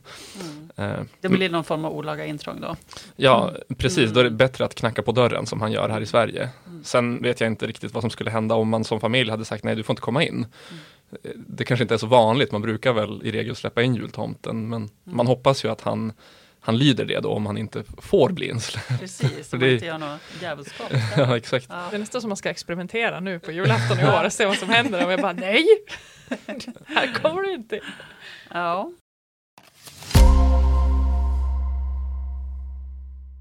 Mm. 0.76 0.90
Eh, 0.90 1.04
det 1.21 1.28
blir 1.28 1.50
någon 1.50 1.64
form 1.64 1.85
av 1.85 1.92
olaga 1.92 2.26
intrång 2.26 2.61
då? 2.61 2.76
Ja, 3.16 3.52
precis. 3.76 3.99
Mm. 3.99 4.14
Då 4.14 4.21
är 4.21 4.25
det 4.25 4.30
bättre 4.30 4.64
att 4.64 4.75
knacka 4.75 5.02
på 5.02 5.12
dörren 5.12 5.47
som 5.47 5.61
han 5.61 5.73
gör 5.73 5.88
här 5.88 6.00
i 6.00 6.06
Sverige. 6.06 6.49
Mm. 6.66 6.85
Sen 6.85 7.23
vet 7.23 7.40
jag 7.40 7.47
inte 7.47 7.66
riktigt 7.66 7.94
vad 7.94 8.02
som 8.02 8.11
skulle 8.11 8.30
hända 8.30 8.54
om 8.54 8.68
man 8.68 8.85
som 8.85 9.00
familj 9.00 9.30
hade 9.30 9.44
sagt 9.44 9.64
nej, 9.64 9.76
du 9.76 9.83
får 9.83 9.92
inte 9.92 10.02
komma 10.02 10.23
in. 10.25 10.35
Mm 10.35 10.80
det 11.35 11.64
kanske 11.64 11.85
inte 11.85 11.94
är 11.94 11.99
så 11.99 12.06
vanligt, 12.06 12.52
man 12.52 12.62
brukar 12.62 12.92
väl 12.92 13.21
i 13.25 13.33
regel 13.33 13.56
släppa 13.56 13.83
in 13.83 13.94
jultomten, 13.94 14.68
men 14.68 14.83
mm. 14.83 14.90
man 15.04 15.26
hoppas 15.26 15.64
ju 15.64 15.68
att 15.68 15.80
han, 15.80 16.12
han 16.66 16.78
lyder 16.78 17.04
det 17.04 17.21
då 17.21 17.33
om 17.33 17.47
han 17.47 17.59
inte 17.59 17.85
får 17.99 18.30
bli 18.30 18.49
insläppt. 18.49 19.00
Precis, 19.00 19.52
om 19.52 19.61
man 19.61 19.68
inte 19.68 19.87
gör 19.87 19.99
något 19.99 20.21
djävulskap. 20.40 20.92
ja, 21.16 21.37
exakt. 21.37 21.66
Ja. 21.68 21.87
Det 21.90 21.97
är 21.97 22.00
nästan 22.00 22.21
som 22.21 22.28
man 22.28 22.37
ska 22.37 22.50
experimentera 22.50 23.21
nu 23.21 23.38
på 23.38 23.52
julafton 23.52 24.00
i 24.00 24.04
år 24.04 24.25
och 24.25 24.33
se 24.33 24.47
vad 24.47 24.56
som 24.56 24.68
händer 24.68 25.06
och 25.06 25.12
jag 25.12 25.21
bara 25.21 25.33
nej, 25.33 25.66
här 26.87 27.23
kommer 27.23 27.42
du 27.42 27.54
inte. 27.54 27.80
Ja. 28.50 28.92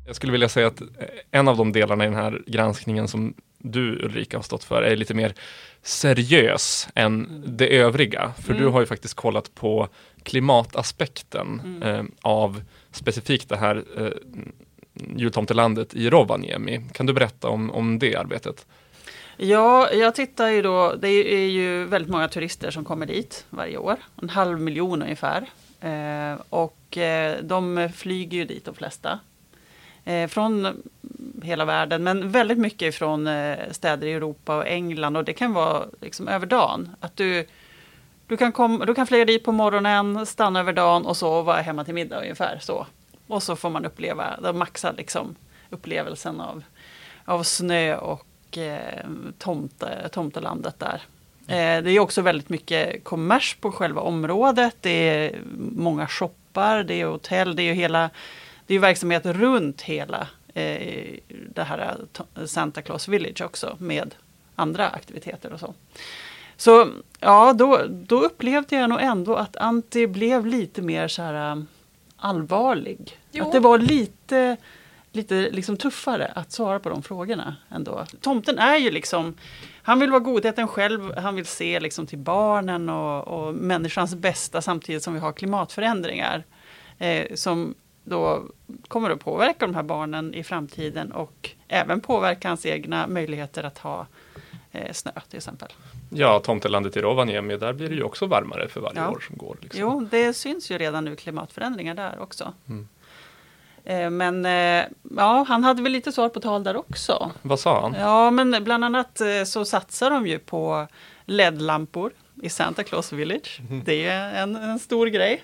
Jag 0.06 0.16
skulle 0.16 0.32
vilja 0.32 0.50
säga 0.50 0.68
att 0.68 0.82
en 1.32 1.48
av 1.48 1.58
de 1.58 1.72
delarna 1.72 2.04
i 2.04 2.08
den 2.08 2.18
här 2.18 2.42
granskningen 2.48 3.08
som 3.08 3.34
du 3.58 4.06
Ulrika 4.06 4.38
har 4.38 4.44
stått 4.44 4.64
för 4.64 4.82
är 4.82 4.96
lite 4.96 5.14
mer 5.14 5.34
seriös 5.82 6.90
än 6.96 7.44
det 7.48 7.78
övriga. 7.78 8.34
För 8.38 8.52
mm. 8.52 8.64
du 8.64 8.70
har 8.70 8.80
ju 8.80 8.86
faktiskt 8.86 9.14
kollat 9.14 9.56
på 9.56 9.88
klimataspekten 10.24 11.62
mm. 11.66 11.84
eh, 11.84 12.04
av 12.22 12.62
specifikt 12.96 13.50
det 13.50 13.58
här 13.58 13.84
eh, 13.98 14.08
jultomtelandet 15.16 15.94
i 15.94 16.10
Rovaniemi. 16.10 16.82
Kan 16.92 17.06
du 17.06 17.14
berätta 17.14 17.50
om, 17.50 17.72
om 17.72 18.00
det 18.00 18.16
arbetet? 18.16 18.66
Ja, 19.38 19.92
jag 19.92 20.16
tittar 20.16 20.48
ju 20.48 20.62
då, 20.62 20.96
det 20.96 21.34
är 21.34 21.48
ju 21.48 21.86
väldigt 21.86 22.12
många 22.12 22.28
turister 22.28 22.72
som 22.72 22.86
kommer 22.86 23.06
dit 23.06 23.46
varje 23.50 23.78
år, 23.78 23.98
en 24.22 24.30
halv 24.30 24.60
miljon 24.60 25.02
ungefär. 25.02 25.50
Eh, 25.82 26.42
och 26.50 26.98
eh, 26.98 27.38
de 27.44 27.90
flyger 27.96 28.38
ju 28.38 28.46
dit 28.46 28.66
de 28.66 28.76
flesta 28.76 29.20
eh, 30.06 30.28
från 30.28 30.84
hela 31.44 31.66
världen, 31.66 32.04
men 32.04 32.32
väldigt 32.32 32.58
mycket 32.58 32.96
från 32.96 33.28
eh, 33.28 33.58
städer 33.72 34.08
i 34.08 34.14
Europa 34.14 34.58
och 34.58 34.68
England 34.68 35.18
och 35.18 35.24
det 35.24 35.34
kan 35.34 35.54
vara 35.54 35.86
liksom 36.02 36.28
över 36.28 36.46
dagen. 36.46 36.96
Att 37.00 37.16
du, 37.16 37.46
du, 38.28 38.38
kan 38.38 38.52
kom, 38.52 38.84
du 38.88 38.94
kan 38.94 39.08
flyga 39.08 39.26
dit 39.26 39.44
på 39.44 39.52
morgonen, 39.52 40.26
stanna 40.26 40.60
över 40.60 40.74
dagen 40.74 41.06
och 41.06 41.18
så 41.18 41.42
vara 41.42 41.62
hemma 41.62 41.86
till 41.86 41.94
middag 41.94 42.22
ungefär 42.22 42.60
så. 42.62 42.88
Och 43.28 43.44
så 43.44 43.56
får 43.56 43.70
man 43.70 43.86
uppleva, 43.86 44.40
de 44.42 44.58
maxar 44.58 44.94
liksom 44.94 45.36
upplevelsen 45.70 46.42
av, 46.42 46.64
av 47.26 47.44
snö 47.44 47.96
och 47.96 48.58
eh, 48.58 49.06
tomte, 49.38 50.10
tomtelandet 50.12 50.80
där. 50.80 51.02
Eh, 51.48 51.84
det 51.84 51.92
är 51.92 52.00
också 52.00 52.22
väldigt 52.22 52.50
mycket 52.50 53.04
kommers 53.04 53.58
på 53.62 53.72
själva 53.72 54.02
området. 54.02 54.76
Det 54.82 55.10
är 55.10 55.40
många 55.72 56.08
shoppar, 56.08 56.84
det 56.84 57.02
är 57.02 57.06
hotell, 57.06 57.56
det 57.56 57.64
är 57.64 57.74
hela 57.74 58.10
det 58.68 58.76
är 58.76 58.80
verksamhet 58.80 59.26
runt 59.26 59.82
hela 59.82 60.28
eh, 60.54 61.14
det 61.28 61.64
här 61.64 61.98
eh, 62.36 62.46
Santa 62.46 62.82
Claus 62.82 63.08
Village 63.08 63.42
också 63.42 63.76
med 63.80 64.16
andra 64.56 64.90
aktiviteter 64.90 65.54
och 65.54 65.60
så. 65.60 65.74
Så 66.56 66.90
ja, 67.20 67.54
då, 67.54 67.82
då 67.90 68.22
upplevde 68.22 68.76
jag 68.76 68.90
nog 68.90 69.02
ändå 69.02 69.36
att 69.36 69.58
Antti 69.58 70.08
blev 70.08 70.46
lite 70.46 70.82
mer 70.82 71.08
så 71.08 71.22
här 71.22 71.52
eh, 71.52 71.64
allvarlig. 72.18 73.20
Jo. 73.32 73.46
Att 73.46 73.52
det 73.52 73.60
var 73.60 73.78
lite, 73.78 74.58
lite 75.12 75.50
liksom 75.52 75.78
tuffare 75.78 76.32
att 76.36 76.52
svara 76.52 76.80
på 76.80 76.90
de 76.90 77.04
frågorna 77.04 77.56
ändå. 77.70 78.06
Tomten 78.22 78.60
är 78.60 78.78
ju 78.78 78.92
liksom 78.92 79.34
han 79.86 80.00
vill 80.00 80.12
vara 80.12 80.20
godheten 80.20 80.68
själv, 80.68 81.18
han 81.18 81.36
vill 81.36 81.46
se 81.46 81.80
liksom 81.80 82.08
till 82.08 82.18
barnen 82.18 82.90
och, 82.90 83.28
och 83.28 83.54
människans 83.54 84.16
bästa 84.16 84.62
samtidigt 84.62 85.04
som 85.04 85.14
vi 85.14 85.20
har 85.20 85.32
klimatförändringar. 85.32 86.44
Eh, 86.98 87.36
som 87.36 87.76
då 88.04 88.44
kommer 88.88 89.10
att 89.10 89.20
påverka 89.20 89.66
de 89.68 89.76
här 89.76 89.84
barnen 89.84 90.34
i 90.34 90.44
framtiden 90.44 91.12
och 91.12 91.50
även 91.68 92.02
påverka 92.02 92.48
hans 92.48 92.66
egna 92.66 93.08
möjligheter 93.08 93.64
att 93.64 93.78
ha 93.78 94.08
snö 94.92 95.12
till 95.30 95.38
exempel. 95.38 95.70
Ja, 96.10 96.40
tomtelandet 96.40 96.98
i 96.98 97.02
Rovaniemi, 97.02 97.58
där 97.58 97.74
blir 97.74 97.90
det 97.90 97.96
ju 97.96 98.04
också 98.04 98.26
varmare 98.26 98.68
för 98.68 98.82
varje 98.82 99.00
ja. 99.00 99.10
år 99.10 99.20
som 99.20 99.38
går. 99.38 99.58
Liksom. 99.62 99.82
Jo, 99.82 100.08
det 100.12 100.34
syns 100.34 100.72
ju 100.72 100.78
redan 100.78 101.06
nu 101.06 101.16
klimatförändringar 101.16 101.96
där 101.96 102.20
också. 102.20 102.54
Mm. 102.70 102.88
Eh, 103.86 104.10
men 104.10 104.46
eh, 104.46 104.86
ja, 105.18 105.46
han 105.48 105.64
hade 105.64 105.82
väl 105.82 105.92
lite 105.92 106.12
svar 106.12 106.30
på 106.30 106.40
tal 106.40 106.64
där 106.64 106.76
också. 106.76 107.32
Vad 107.42 107.60
sa 107.60 107.82
han? 107.82 107.94
Ja, 107.94 108.32
men 108.32 108.64
bland 108.64 108.86
annat 108.86 109.22
eh, 109.22 109.44
så 109.46 109.66
satsar 109.66 110.12
de 110.12 110.28
ju 110.28 110.40
på 110.40 110.88
LED-lampor 111.26 112.12
i 112.42 112.50
Santa 112.50 112.84
Claus 112.84 113.14
Village. 113.14 113.62
Mm. 113.70 113.84
Det 113.86 114.06
är 114.06 114.44
en, 114.44 114.56
en 114.56 114.80
stor 114.80 115.08
grej. 115.08 115.44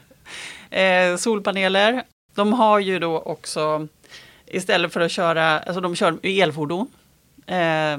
Eh, 0.70 1.16
solpaneler 1.16 2.04
de 2.36 2.54
har 2.54 2.80
ju 2.80 3.00
då 3.00 3.20
också, 3.20 3.88
istället 4.46 4.94
för 4.94 5.02
att 5.02 5.12
köra, 5.12 5.60
alltså 5.60 5.82
de 5.82 5.96
kör 5.96 6.18
elfordon. 6.24 6.88
Eh, 7.50 7.98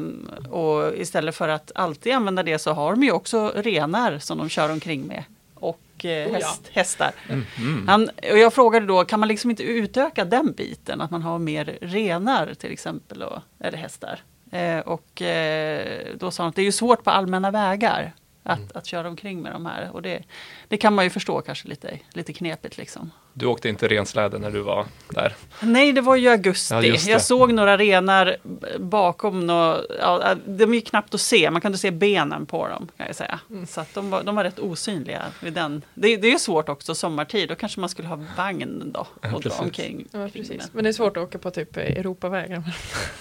och 0.50 0.96
istället 0.96 1.34
för 1.34 1.48
att 1.48 1.72
alltid 1.74 2.12
använda 2.12 2.42
det 2.42 2.58
så 2.58 2.72
har 2.72 2.90
de 2.90 3.02
ju 3.02 3.12
också 3.12 3.52
renar 3.56 4.18
som 4.18 4.38
de 4.38 4.48
kör 4.48 4.72
omkring 4.72 5.02
med. 5.02 5.24
Och 5.54 6.04
eh, 6.04 6.32
häst, 6.32 6.60
ja. 6.64 6.70
hästar. 6.72 7.12
Mm, 7.28 7.44
mm. 7.58 7.88
Han, 7.88 8.10
och 8.32 8.38
jag 8.38 8.54
frågade 8.54 8.86
då, 8.86 9.04
kan 9.04 9.20
man 9.20 9.28
liksom 9.28 9.50
inte 9.50 9.62
utöka 9.62 10.24
den 10.24 10.52
biten? 10.52 11.00
Att 11.00 11.10
man 11.10 11.22
har 11.22 11.38
mer 11.38 11.78
renar 11.80 12.54
till 12.54 12.72
exempel, 12.72 13.22
och, 13.22 13.38
eller 13.60 13.78
hästar. 13.78 14.20
Eh, 14.50 14.78
och 14.78 15.22
eh, 15.22 16.06
då 16.18 16.30
sa 16.30 16.42
han 16.42 16.48
att 16.48 16.56
det 16.56 16.62
är 16.62 16.64
ju 16.64 16.72
svårt 16.72 17.04
på 17.04 17.10
allmänna 17.10 17.50
vägar 17.50 18.12
att, 18.42 18.58
mm. 18.58 18.70
att 18.74 18.86
köra 18.86 19.08
omkring 19.08 19.42
med 19.42 19.52
de 19.52 19.66
här. 19.66 19.90
Och 19.92 20.02
det, 20.02 20.22
det 20.68 20.76
kan 20.76 20.94
man 20.94 21.04
ju 21.04 21.10
förstå 21.10 21.40
kanske 21.40 21.68
lite, 21.68 21.98
lite 22.12 22.32
knepigt 22.32 22.78
liksom. 22.78 23.10
Du 23.40 23.46
åkte 23.46 23.68
inte 23.68 23.88
rensläde 23.88 24.38
när 24.38 24.50
du 24.50 24.60
var 24.60 24.86
där? 25.08 25.34
Nej, 25.60 25.92
det 25.92 26.00
var 26.00 26.16
ju 26.16 26.28
augusti. 26.28 26.74
Ja, 26.74 26.82
jag 26.82 27.22
såg 27.22 27.52
några 27.52 27.76
renar 27.76 28.36
bakom. 28.78 29.46
Nå, 29.46 29.80
ja, 30.00 30.34
de 30.46 30.70
är 30.70 30.74
ju 30.74 30.80
knappt 30.80 31.14
att 31.14 31.20
se, 31.20 31.50
man 31.50 31.60
kan 31.60 31.68
inte 31.68 31.78
se 31.78 31.90
benen 31.90 32.46
på 32.46 32.68
dem. 32.68 32.88
kan 32.96 33.06
jag 33.06 33.16
säga. 33.16 33.40
Mm. 33.50 33.66
Så 33.66 33.80
att 33.80 33.94
de, 33.94 34.10
var, 34.10 34.22
de 34.22 34.36
var 34.36 34.44
rätt 34.44 34.58
osynliga. 34.58 35.22
Vid 35.40 35.52
den. 35.52 35.82
Det, 35.94 36.16
det 36.16 36.32
är 36.32 36.38
svårt 36.38 36.68
också 36.68 36.94
sommartid, 36.94 37.48
då 37.48 37.54
kanske 37.54 37.80
man 37.80 37.88
skulle 37.88 38.08
ha 38.08 38.24
vagn 38.36 38.90
då. 38.94 39.06
Ja, 39.20 39.34
och 39.34 39.42
dra 39.42 39.50
omkring. 39.58 40.06
Ja, 40.12 40.28
precis. 40.32 40.70
Men 40.72 40.84
det 40.84 40.90
är 40.90 40.92
svårt 40.92 41.16
att 41.16 41.22
åka 41.22 41.38
på 41.38 41.50
typ 41.50 41.76
Europavägen. 41.76 42.64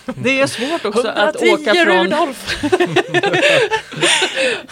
Det 0.16 0.40
är 0.40 0.48
svårt 0.48 0.86
också 0.86 1.08
att 1.08 1.36
åka 1.36 1.74
från... 1.74 2.06
Rudolf! 2.06 2.64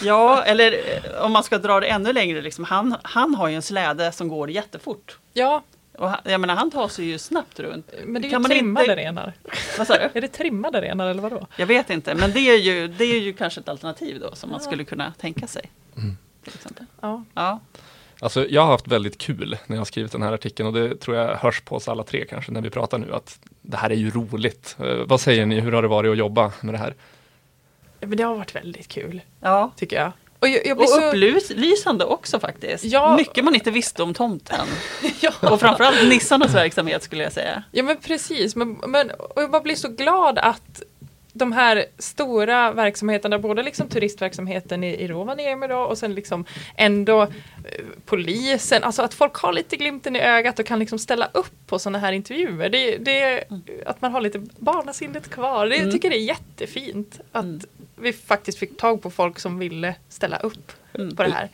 ja, 0.00 0.42
eller 0.42 0.74
om 1.22 1.32
man 1.32 1.44
ska 1.44 1.58
dra 1.58 1.80
det 1.80 1.86
ännu 1.86 2.12
längre, 2.12 2.42
liksom, 2.42 2.64
han, 2.64 2.96
han 3.02 3.34
har 3.34 3.48
ju 3.48 3.54
en 3.54 3.62
släde 3.62 4.12
som 4.12 4.28
går 4.28 4.50
jättefort. 4.50 5.18
Ja. 5.38 5.62
Och 5.98 6.10
han, 6.10 6.20
jag 6.24 6.40
menar 6.40 6.56
han 6.56 6.70
tar 6.70 6.88
sig 6.88 7.04
ju 7.04 7.18
snabbt 7.18 7.60
runt. 7.60 7.90
Men 8.04 8.22
det 8.22 8.28
är 8.28 8.38
ju 8.38 8.44
trimmade 8.44 8.84
inte... 8.84 8.96
renar. 8.96 9.32
Vad 9.78 9.86
sa 9.86 9.94
du? 9.94 10.10
Är 10.14 10.20
det 10.20 10.28
trimmade 10.28 10.80
renar 10.80 11.06
eller 11.06 11.22
vadå? 11.22 11.46
Jag 11.56 11.66
vet 11.66 11.90
inte, 11.90 12.14
men 12.14 12.32
det 12.32 12.40
är 12.40 12.56
ju, 12.56 12.88
det 12.88 13.04
är 13.04 13.20
ju 13.20 13.32
kanske 13.32 13.60
ett 13.60 13.68
alternativ 13.68 14.20
då 14.20 14.34
som 14.34 14.50
ja. 14.50 14.52
man 14.52 14.60
skulle 14.60 14.84
kunna 14.84 15.12
tänka 15.18 15.46
sig. 15.46 15.70
Mm. 15.96 16.16
Till 16.44 16.54
exempel. 16.54 16.86
Ja. 17.00 17.24
ja. 17.34 17.60
Alltså, 18.20 18.46
jag 18.48 18.62
har 18.62 18.70
haft 18.70 18.88
väldigt 18.88 19.18
kul 19.18 19.58
när 19.66 19.76
jag 19.76 19.80
har 19.80 19.84
skrivit 19.84 20.12
den 20.12 20.22
här 20.22 20.32
artikeln 20.32 20.66
och 20.66 20.72
det 20.72 21.00
tror 21.00 21.16
jag 21.16 21.36
hörs 21.36 21.60
på 21.60 21.76
oss 21.76 21.88
alla 21.88 22.04
tre 22.04 22.24
kanske 22.24 22.52
när 22.52 22.60
vi 22.60 22.70
pratar 22.70 22.98
nu 22.98 23.14
att 23.14 23.38
det 23.62 23.76
här 23.76 23.90
är 23.90 23.94
ju 23.94 24.10
roligt. 24.10 24.76
Eh, 24.80 24.96
vad 25.06 25.20
säger 25.20 25.46
ni, 25.46 25.60
hur 25.60 25.72
har 25.72 25.82
det 25.82 25.88
varit 25.88 26.10
att 26.10 26.18
jobba 26.18 26.52
med 26.60 26.74
det 26.74 26.78
här? 26.78 26.94
Men 28.00 28.16
det 28.16 28.22
har 28.22 28.36
varit 28.36 28.54
väldigt 28.54 28.88
kul, 28.88 29.20
ja. 29.40 29.70
tycker 29.76 29.96
jag. 29.96 30.12
Och, 30.40 30.48
jag, 30.48 30.66
jag 30.66 30.80
och 30.80 30.88
så... 30.88 31.08
upplysande 31.08 32.04
också 32.04 32.40
faktiskt. 32.40 32.84
Ja. 32.84 33.16
Mycket 33.16 33.44
man 33.44 33.54
inte 33.54 33.70
visste 33.70 34.02
om 34.02 34.14
tomten. 34.14 34.66
ja. 35.20 35.32
Och 35.50 35.60
framförallt 35.60 36.08
nissarnas 36.08 36.54
verksamhet 36.54 37.02
skulle 37.02 37.22
jag 37.22 37.32
säga. 37.32 37.62
Ja 37.72 37.82
men 37.82 37.96
precis, 37.96 38.56
men, 38.56 38.72
men, 38.86 39.10
och 39.10 39.42
jag 39.42 39.50
bara 39.50 39.62
blir 39.62 39.74
så 39.74 39.88
glad 39.88 40.38
att 40.38 40.82
de 41.38 41.52
här 41.52 41.84
stora 41.98 42.72
verksamheterna, 42.72 43.38
både 43.38 43.62
liksom 43.62 43.88
turistverksamheten 43.88 44.84
i, 44.84 44.94
i 44.94 45.08
Rovaniemi 45.08 45.66
då, 45.66 45.78
och 45.78 45.98
sen 45.98 46.14
liksom 46.14 46.44
ändå 46.76 47.22
eh, 47.22 47.28
polisen, 48.04 48.84
alltså 48.84 49.02
att 49.02 49.14
folk 49.14 49.34
har 49.34 49.52
lite 49.52 49.76
glimten 49.76 50.16
i 50.16 50.20
ögat 50.20 50.58
och 50.58 50.66
kan 50.66 50.78
liksom 50.78 50.98
ställa 50.98 51.28
upp 51.34 51.66
på 51.66 51.78
sådana 51.78 51.98
här 51.98 52.12
intervjuer. 52.12 52.68
Det, 52.68 52.96
det, 52.96 53.44
mm. 53.50 53.62
Att 53.86 54.02
man 54.02 54.12
har 54.12 54.20
lite 54.20 54.46
barnasinnet 54.58 55.30
kvar, 55.30 55.66
det 55.66 55.78
mm. 55.78 55.92
tycker 55.92 56.10
det 56.10 56.16
är 56.16 56.26
jättefint. 56.26 57.20
Att 57.32 57.44
mm. 57.44 57.60
vi 57.96 58.12
faktiskt 58.12 58.58
fick 58.58 58.76
tag 58.76 59.02
på 59.02 59.10
folk 59.10 59.38
som 59.38 59.58
ville 59.58 59.94
ställa 60.08 60.36
upp 60.36 60.72
mm. 60.94 61.16
på 61.16 61.22
det 61.22 61.30
här. 61.30 61.48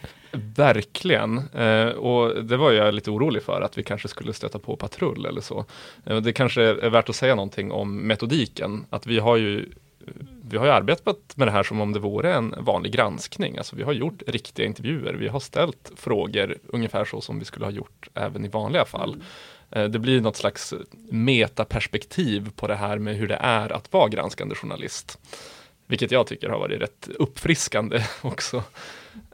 Verkligen, 0.57 1.39
eh, 1.49 1.89
och 1.89 2.45
det 2.45 2.57
var 2.57 2.73
jag 2.73 2.95
lite 2.95 3.11
orolig 3.11 3.43
för 3.43 3.61
att 3.61 3.79
vi 3.79 3.83
kanske 3.83 4.09
skulle 4.09 4.33
stöta 4.33 4.59
på 4.59 4.77
patrull 4.77 5.27
eller 5.27 5.41
så. 5.41 5.65
Eh, 6.07 6.17
det 6.17 6.33
kanske 6.33 6.63
är 6.63 6.91
värt 6.91 7.09
att 7.09 7.17
säga 7.17 7.35
någonting 7.35 7.73
om 7.73 8.07
metodiken, 8.07 8.87
att 8.91 9.07
vi 9.07 9.19
har 9.19 9.37
ju 9.37 9.69
vi 10.49 10.57
har 10.57 10.67
ju 10.67 10.73
arbetat 10.73 11.37
med 11.37 11.49
det 11.49 11.53
här 11.53 11.63
som 11.63 11.81
om 11.81 11.93
det 11.93 11.99
vore 11.99 12.35
en 12.35 12.55
vanlig 12.59 12.93
granskning. 12.93 13.59
Alltså 13.59 13.77
vi 13.77 13.83
har 13.83 13.93
gjort 13.93 14.23
riktiga 14.27 14.67
intervjuer, 14.67 15.15
vi 15.15 15.29
har 15.29 15.41
ställt 15.41 15.93
frågor 15.97 16.59
ungefär 16.67 17.05
så 17.05 17.21
som 17.21 17.39
vi 17.39 17.45
skulle 17.45 17.67
ha 17.67 17.73
gjort 17.73 18.09
även 18.15 18.45
i 18.45 18.49
vanliga 18.49 18.85
fall. 18.85 19.23
Eh, 19.71 19.85
det 19.85 19.99
blir 19.99 20.21
något 20.21 20.37
slags 20.37 20.75
metaperspektiv 21.11 22.51
på 22.57 22.67
det 22.67 22.75
här 22.75 22.99
med 22.99 23.17
hur 23.17 23.29
det 23.29 23.39
är 23.41 23.73
att 23.73 23.93
vara 23.93 24.09
granskande 24.09 24.55
journalist. 24.55 25.19
Vilket 25.87 26.11
jag 26.11 26.27
tycker 26.27 26.49
har 26.49 26.59
varit 26.59 26.81
rätt 26.81 27.09
uppfriskande 27.19 28.05
också. 28.23 28.63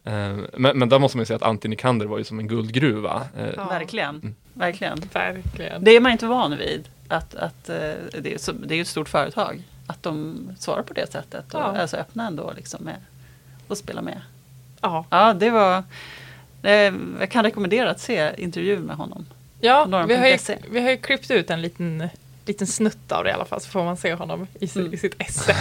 Eh, 0.05 0.37
Men, 0.57 0.79
men 0.79 0.89
där 0.89 0.99
måste 0.99 1.17
man 1.17 1.23
ju 1.23 1.27
säga 1.27 1.37
att 1.37 1.43
Antti 1.43 1.69
Nikander 1.69 2.07
var 2.07 2.19
ju 2.19 2.25
som 2.25 2.39
en 2.39 2.49
guldgruva. 2.49 3.23
Eh, 3.39 3.47
Ja. 3.57 3.65
Verkligen. 3.69 4.35
Verkligen. 4.55 4.99
Verkligen. 5.13 5.85
Det 5.85 5.91
är 5.91 6.01
man 6.01 6.13
inte 6.13 6.27
van 6.27 6.57
vid. 6.59 6.89
Att, 7.09 7.35
att, 7.35 7.69
eh, 7.69 7.77
det, 8.21 8.35
är, 8.35 8.39
så, 8.39 8.53
det 8.53 8.75
är 8.75 8.81
ett 8.81 8.89
stort 8.89 9.09
företag. 9.09 9.63
Att 9.87 10.03
de 10.03 10.37
svarar 10.59 10.83
på 10.83 10.95
det 10.95 11.13
sättet. 11.13 11.55
Och 11.55 11.61
Ja. 11.61 11.77
är 11.77 11.87
så 11.87 11.97
öppna 11.97 12.27
ändå 12.27 12.53
liksom 12.57 12.85
med 12.85 12.97
att 13.69 13.79
spela 13.79 14.03
med. 14.03 14.21
Ja. 14.81 15.05
Ja, 15.11 15.33
det 15.35 15.51
var... 15.51 15.83
Jag 17.21 17.31
kan 17.31 17.45
rekommendera 17.45 17.91
att 17.91 18.01
se 18.01 18.33
intervjun 18.39 18.83
med 18.83 18.97
honom. 18.97 19.27
Ja, 19.61 19.85
vi 20.09 20.17
har, 20.17 20.27
ju, 20.27 20.39
vi 20.71 20.81
har 20.81 20.91
ju 20.91 20.97
klippt 20.97 21.31
ut 21.31 21.51
en 21.51 21.63
liten, 21.63 22.09
liten 22.47 22.67
snutt 22.67 23.13
av 23.13 23.25
det 23.25 23.31
i 23.31 23.33
alla 23.33 23.45
fall 23.45 23.61
så 23.61 23.69
får 23.71 23.85
man 23.85 23.97
se 23.97 24.15
honom 24.15 24.47
i, 24.61 24.69
Mm. 24.79 24.95
i 24.95 24.97
sitt 24.97 25.15
esse. 25.19 25.57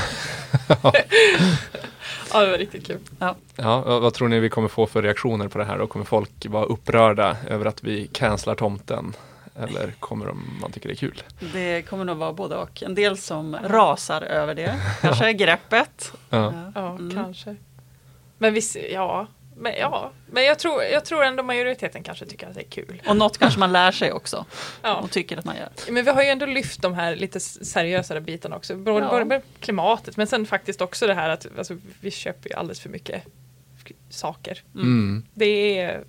ja, 2.33 2.39
det 2.45 2.51
var 2.51 2.57
riktigt 2.57 2.87
kul. 2.87 2.99
Ja, 3.19 3.35
vad 3.55 4.01
vad 4.01 4.13
tror 4.13 4.27
ni 4.27 4.39
vi 4.39 4.49
kommer 4.49 4.67
få 4.67 4.87
för 4.87 5.01
reaktioner 5.01 5.47
på 5.47 5.57
det 5.57 5.65
här? 5.65 5.79
Och 5.79 5.89
kommer 5.89 6.05
folk 6.05 6.45
vara 6.49 6.65
upprörda 6.65 7.37
över 7.47 7.65
att 7.65 7.83
vi 7.83 8.07
cancelar 8.07 8.55
tomten? 8.55 9.13
Eller 9.55 9.91
kommer 9.99 10.25
de, 10.25 10.57
man 10.61 10.71
tycker 10.71 10.89
det 10.89 10.93
är 10.93 10.97
kul? 10.97 11.23
Det 11.53 11.81
kommer 11.81 12.05
nog 12.05 12.17
vara 12.17 12.33
både 12.33 12.55
och. 12.55 12.83
En 12.83 12.95
del 12.95 13.17
som 13.17 13.57
rasar 13.63 14.21
över 14.21 14.55
det. 14.55 14.79
Kanske 15.01 15.27
är 15.29 15.31
greppet. 15.31 16.13
Ja. 16.29 16.53
Ja, 16.75 16.89
Mm. 16.91 17.11
kanske. 17.13 17.55
Men 18.37 18.53
visst, 18.53 18.77
ja. 18.91 19.27
Men, 19.59 19.73
ja. 19.79 20.11
men 20.31 20.43
jag, 20.43 20.59
tror, 20.59 20.83
jag 20.83 21.05
tror 21.05 21.23
ändå 21.23 21.43
majoriteten 21.43 22.03
kanske 22.03 22.25
tycker 22.25 22.47
att 22.47 22.53
det 22.55 22.61
är 22.61 22.69
kul. 22.69 23.01
Och 23.07 23.17
något 23.17 23.37
kanske 23.37 23.59
man 23.59 23.71
lär 23.71 23.91
sig 23.91 24.11
också. 24.11 24.45
Ja. 24.81 24.95
Och 24.95 25.11
tycker 25.11 25.37
att 25.37 25.45
man 25.45 25.55
gör. 25.57 25.69
Men 25.91 26.05
vi 26.05 26.11
har 26.11 26.23
ju 26.23 26.29
ändå 26.29 26.45
lyft 26.45 26.81
de 26.81 26.93
här 26.93 27.15
lite 27.15 27.39
seriösare 27.39 28.21
bitarna 28.21 28.55
också. 28.55 28.75
Både, 28.75 29.05
Ja. 29.05 29.11
både 29.11 29.25
med 29.25 29.41
klimatet 29.59 30.17
men 30.17 30.27
sen 30.27 30.45
faktiskt 30.45 30.81
också 30.81 31.07
det 31.07 31.13
här 31.13 31.29
att 31.29 31.47
alltså, 31.57 31.77
vi 32.01 32.11
köper 32.11 32.49
ju 32.49 32.55
alldeles 32.55 32.79
för 32.79 32.89
mycket 32.89 33.23
saker. 34.09 34.63
Mm. 34.75 35.23
Det 35.33 35.79
är 35.81 36.03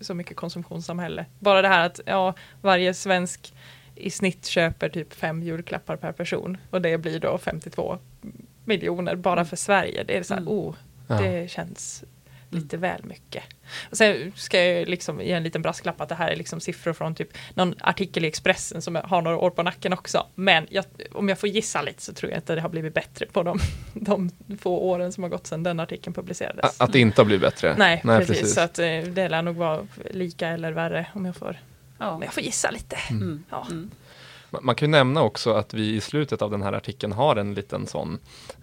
så 0.00 0.14
mycket 0.14 0.36
konsumtionssamhälle. 0.36 1.26
Bara 1.38 1.62
det 1.62 1.68
här 1.68 1.86
att 1.86 2.00
ja, 2.06 2.34
varje 2.60 2.94
svensk 2.94 3.54
i 3.94 4.10
snitt 4.10 4.46
köper 4.46 4.88
typ 4.88 5.14
fem 5.14 5.42
julklappar 5.42 5.96
per 5.96 6.12
person 6.12 6.56
och 6.70 6.82
det 6.82 6.98
blir 6.98 7.18
då 7.20 7.38
52 7.38 7.98
miljoner 8.64 9.16
bara 9.16 9.44
för 9.44 9.56
Sverige. 9.56 10.04
Det 10.04 10.16
är 10.16 10.22
så 10.22 10.34
här, 10.34 10.40
Mm. 10.40 10.52
oh, 10.52 10.74
Ja. 11.08 11.14
det 11.20 11.50
känns 11.50 12.04
lite 12.54 12.76
väl 12.76 13.04
mycket. 13.04 13.44
Och 13.90 13.96
sen 13.96 14.32
ska 14.36 14.64
jag 14.64 14.88
liksom 14.88 15.20
ge 15.20 15.32
en 15.32 15.42
liten 15.42 15.62
brasklapp 15.62 16.00
att 16.00 16.08
det 16.08 16.14
här 16.14 16.28
är 16.30 16.36
liksom 16.36 16.60
siffror 16.60 16.92
från 16.92 17.14
typ 17.14 17.28
någon 17.54 17.74
artikel 17.80 18.24
i 18.24 18.28
Expressen 18.28 18.82
som 18.82 18.94
har 19.04 19.22
några 19.22 19.36
år 19.38 19.50
på 19.50 19.62
nacken 19.62 19.92
också. 19.92 20.26
Men 20.34 20.66
jag, 20.70 20.84
om 21.12 21.28
jag 21.28 21.38
får 21.38 21.48
gissa 21.48 21.82
lite 21.82 22.02
så 22.02 22.12
tror 22.12 22.32
jag 22.32 22.38
inte 22.38 22.54
det 22.54 22.60
har 22.60 22.68
blivit 22.68 22.94
bättre 22.94 23.26
på 23.26 23.42
de, 23.42 23.58
de 23.94 24.30
få 24.60 24.78
åren 24.78 25.12
som 25.12 25.22
har 25.22 25.30
gått 25.30 25.46
sedan 25.46 25.62
den 25.62 25.80
artikeln 25.80 26.14
publicerades. 26.14 26.80
Att 26.80 26.92
det 26.92 27.00
inte 27.00 27.20
har 27.20 27.26
blivit 27.26 27.42
bättre? 27.42 27.74
Nej, 27.78 28.00
precis. 28.04 28.54
Så 28.54 28.60
att 28.60 28.78
eh, 28.78 28.98
det 28.98 29.28
lär 29.28 29.42
nog 29.42 29.56
vara 29.56 29.86
lika 30.10 30.48
eller 30.48 30.72
värre 30.72 31.06
om 31.14 31.24
jag 31.24 31.36
får, 31.36 31.56
Ja. 31.98 32.10
om 32.10 32.22
jag 32.22 32.34
får 32.34 32.42
gissa 32.42 32.70
lite. 32.70 32.96
Mm. 33.10 33.44
Ja. 33.50 33.66
Mm. 33.70 33.90
Man 34.62 34.74
kan 34.74 34.88
ju 34.88 34.90
nämna 34.90 35.22
också 35.22 35.52
att 35.52 35.74
vi 35.74 35.94
i 35.94 36.00
slutet 36.00 36.42
av 36.42 36.50
den 36.50 36.62
här 36.62 36.72
artikeln 36.72 37.12
har 37.12 37.36
en 37.36 37.54
liten 37.54 37.86
sån 37.86 38.18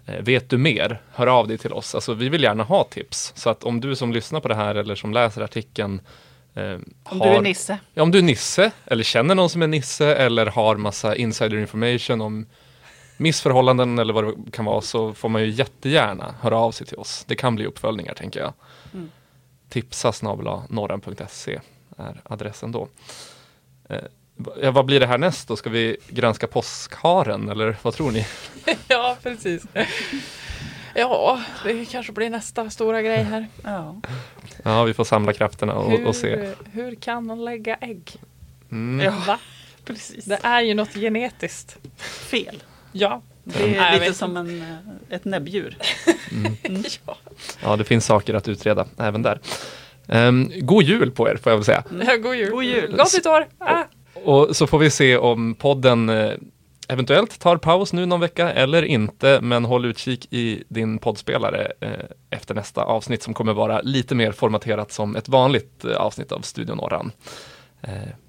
eh, 0.06 0.20
Vet 0.20 0.50
du 0.50 0.58
mer? 0.58 1.00
Hör 1.12 1.26
av 1.26 1.48
dig 1.48 1.58
till 1.58 1.72
oss. 1.72 1.94
Alltså 1.94 2.14
vi 2.14 2.28
vill 2.28 2.42
gärna 2.42 2.62
ha 2.62 2.84
tips. 2.84 3.32
Så 3.36 3.50
att 3.50 3.64
om 3.64 3.80
du 3.80 3.96
som 3.96 4.12
lyssnar 4.12 4.40
på 4.40 4.48
det 4.48 4.54
här 4.54 4.74
eller 4.74 4.94
som 4.94 5.12
läser 5.12 5.42
artikeln 5.42 6.00
eh, 6.54 6.78
Om 7.04 7.20
har, 7.20 7.30
du 7.30 7.36
är 7.36 7.40
Nisse. 7.40 7.78
Ja, 7.94 8.02
om 8.02 8.10
du 8.10 8.18
är 8.18 8.22
Nisse 8.22 8.70
eller 8.84 9.04
känner 9.04 9.34
någon 9.34 9.50
som 9.50 9.62
är 9.62 9.66
Nisse 9.66 10.14
eller 10.14 10.46
har 10.46 10.76
massa 10.76 11.16
insider 11.16 11.56
information 11.58 12.20
om 12.20 12.46
missförhållanden 13.16 13.98
eller 13.98 14.12
vad 14.12 14.24
det 14.24 14.50
kan 14.50 14.64
vara 14.64 14.80
så 14.80 15.14
får 15.14 15.28
man 15.28 15.42
ju 15.42 15.50
jättegärna 15.50 16.34
höra 16.40 16.58
av 16.58 16.72
sig 16.72 16.86
till 16.86 16.98
oss. 16.98 17.24
Det 17.28 17.36
kan 17.36 17.54
bli 17.54 17.66
uppföljningar 17.66 18.14
tänker 18.14 18.40
jag. 18.40 18.52
Mm. 18.92 19.10
Tipsa 19.68 20.12
snabel-a 20.12 20.62
norran.se 20.68 21.60
är 21.96 22.20
adressen 22.24 22.72
då. 22.72 22.88
Eh, 23.88 23.98
ja, 24.62 24.70
vad 24.70 24.84
blir 24.84 25.00
det 25.00 25.06
här 25.06 25.18
näst 25.18 25.48
då? 25.48 25.56
Ska 25.56 25.70
vi 25.70 25.96
granska 26.08 26.46
påskharen 26.46 27.48
eller 27.48 27.76
vad 27.82 27.94
tror 27.94 28.10
ni? 28.10 28.26
ja, 28.88 29.16
precis. 29.22 29.62
Ja, 30.94 31.42
det 31.64 31.84
kanske 31.84 32.12
blir 32.12 32.30
nästa 32.30 32.70
stora 32.70 33.02
grej 33.02 33.22
här. 33.22 33.46
Ja. 33.64 34.00
Ja, 34.62 34.84
vi 34.84 34.94
får 34.94 35.04
samla 35.04 35.32
krafterna 35.32 35.74
och, 35.74 36.00
och 36.00 36.16
se. 36.16 36.36
Hur, 36.36 36.54
hur 36.72 36.94
kan 36.94 37.26
man 37.26 37.44
lägga 37.44 37.76
ägg? 37.76 38.12
Mm. 38.70 39.06
Ja. 39.06 39.22
Va? 39.26 39.38
Precis. 39.84 40.24
Det 40.24 40.38
är 40.42 40.60
ju 40.60 40.74
något 40.74 40.94
genetiskt. 40.94 41.78
Fel. 42.30 42.62
Ja. 42.92 43.22
Det 43.44 43.76
är 43.76 44.00
lite 44.00 44.14
som 44.14 44.36
en, 44.36 44.62
eh, 44.62 44.76
ett 45.16 45.24
näbbdjur. 45.24 45.76
ja. 47.06 47.16
Ja, 47.62 47.76
det 47.76 47.84
finns 47.84 48.06
saker 48.06 48.34
att 48.34 48.48
utreda 48.48 48.86
även 48.98 49.22
där. 49.22 49.40
Um, 50.06 50.52
god 50.56 50.82
jul 50.82 51.10
på 51.10 51.28
er 51.28 51.36
får 51.36 51.52
jag 51.52 51.56
väl 51.56 51.64
säga. 51.64 51.84
God 52.16 52.36
jul. 52.36 52.50
God 52.50 52.64
jul. 52.64 52.96
Gott 52.96 53.14
nytt 53.14 53.26
år. 53.26 53.46
Ah. 53.58 53.84
Och 54.24 54.56
så 54.56 54.66
får 54.66 54.78
vi 54.78 54.90
se 54.90 55.16
om 55.16 55.54
podden 55.54 56.08
eh, 56.08 56.32
eventuellt 56.88 57.40
tar 57.40 57.56
paus 57.56 57.92
nu 57.92 58.06
någon 58.06 58.20
vecka 58.20 58.52
eller 58.52 58.82
inte. 58.82 59.40
Men 59.42 59.64
håll 59.64 59.84
utkik 59.84 60.32
i 60.32 60.64
din 60.68 60.98
poddspelare 60.98 61.72
eh, 61.80 61.90
efter 62.30 62.54
nästa 62.54 62.84
avsnitt 62.84 63.22
som 63.22 63.34
kommer 63.34 63.52
vara 63.52 63.80
lite 63.80 64.14
mer 64.14 64.32
formaterat 64.32 64.92
som 64.92 65.16
ett 65.16 65.28
vanligt 65.28 65.84
eh, 65.84 65.96
avsnitt 65.96 66.32
av 66.32 66.40
Studio 66.40 66.74
Norran. 66.74 67.12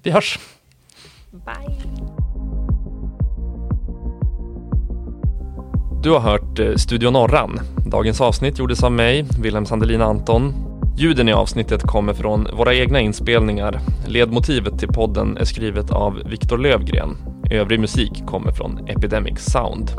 Vi 0.02 0.10
hörs! 0.10 0.38
Bye. 1.30 1.78
Du 6.02 6.10
har 6.10 6.20
hört 6.20 6.80
Studio 6.80 7.10
Norran. 7.10 7.60
Dagens 7.86 8.20
avsnitt 8.20 8.58
gjordes 8.58 8.82
av 8.82 8.92
mig, 8.92 9.24
Wilhelm 9.38 9.66
Sandelin 9.66 10.02
Anton. 10.02 10.73
Ljuden 10.96 11.28
i 11.28 11.32
avsnittet 11.32 11.82
kommer 11.82 12.14
från 12.14 12.46
våra 12.52 12.74
egna 12.74 13.00
inspelningar. 13.00 13.80
Ledmotivet 14.06 14.78
till 14.78 14.88
podden 14.88 15.36
är 15.36 15.44
skrivet 15.44 15.90
av 15.90 16.22
Viktor 16.26 16.58
Lövgren. 16.58 17.16
Övrig 17.50 17.80
musik 17.80 18.26
kommer 18.26 18.52
från 18.52 18.88
Epidemic 18.88 19.38
Sound. 19.38 19.90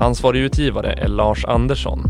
Ansvarig 0.00 0.40
utgivare 0.40 0.92
är 0.92 1.08
Lars 1.08 1.44
Andersson. 1.44 2.00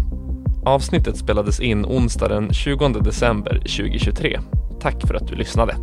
Avsnittet 0.64 1.16
spelades 1.16 1.61
in 1.61 1.85
onsdag 1.85 2.29
den 2.29 2.53
20 2.53 2.88
december 2.88 3.53
2023. 3.59 4.40
Tack 4.81 5.07
för 5.07 5.14
att 5.14 5.29
du 5.29 5.35
lyssnade. 5.35 5.77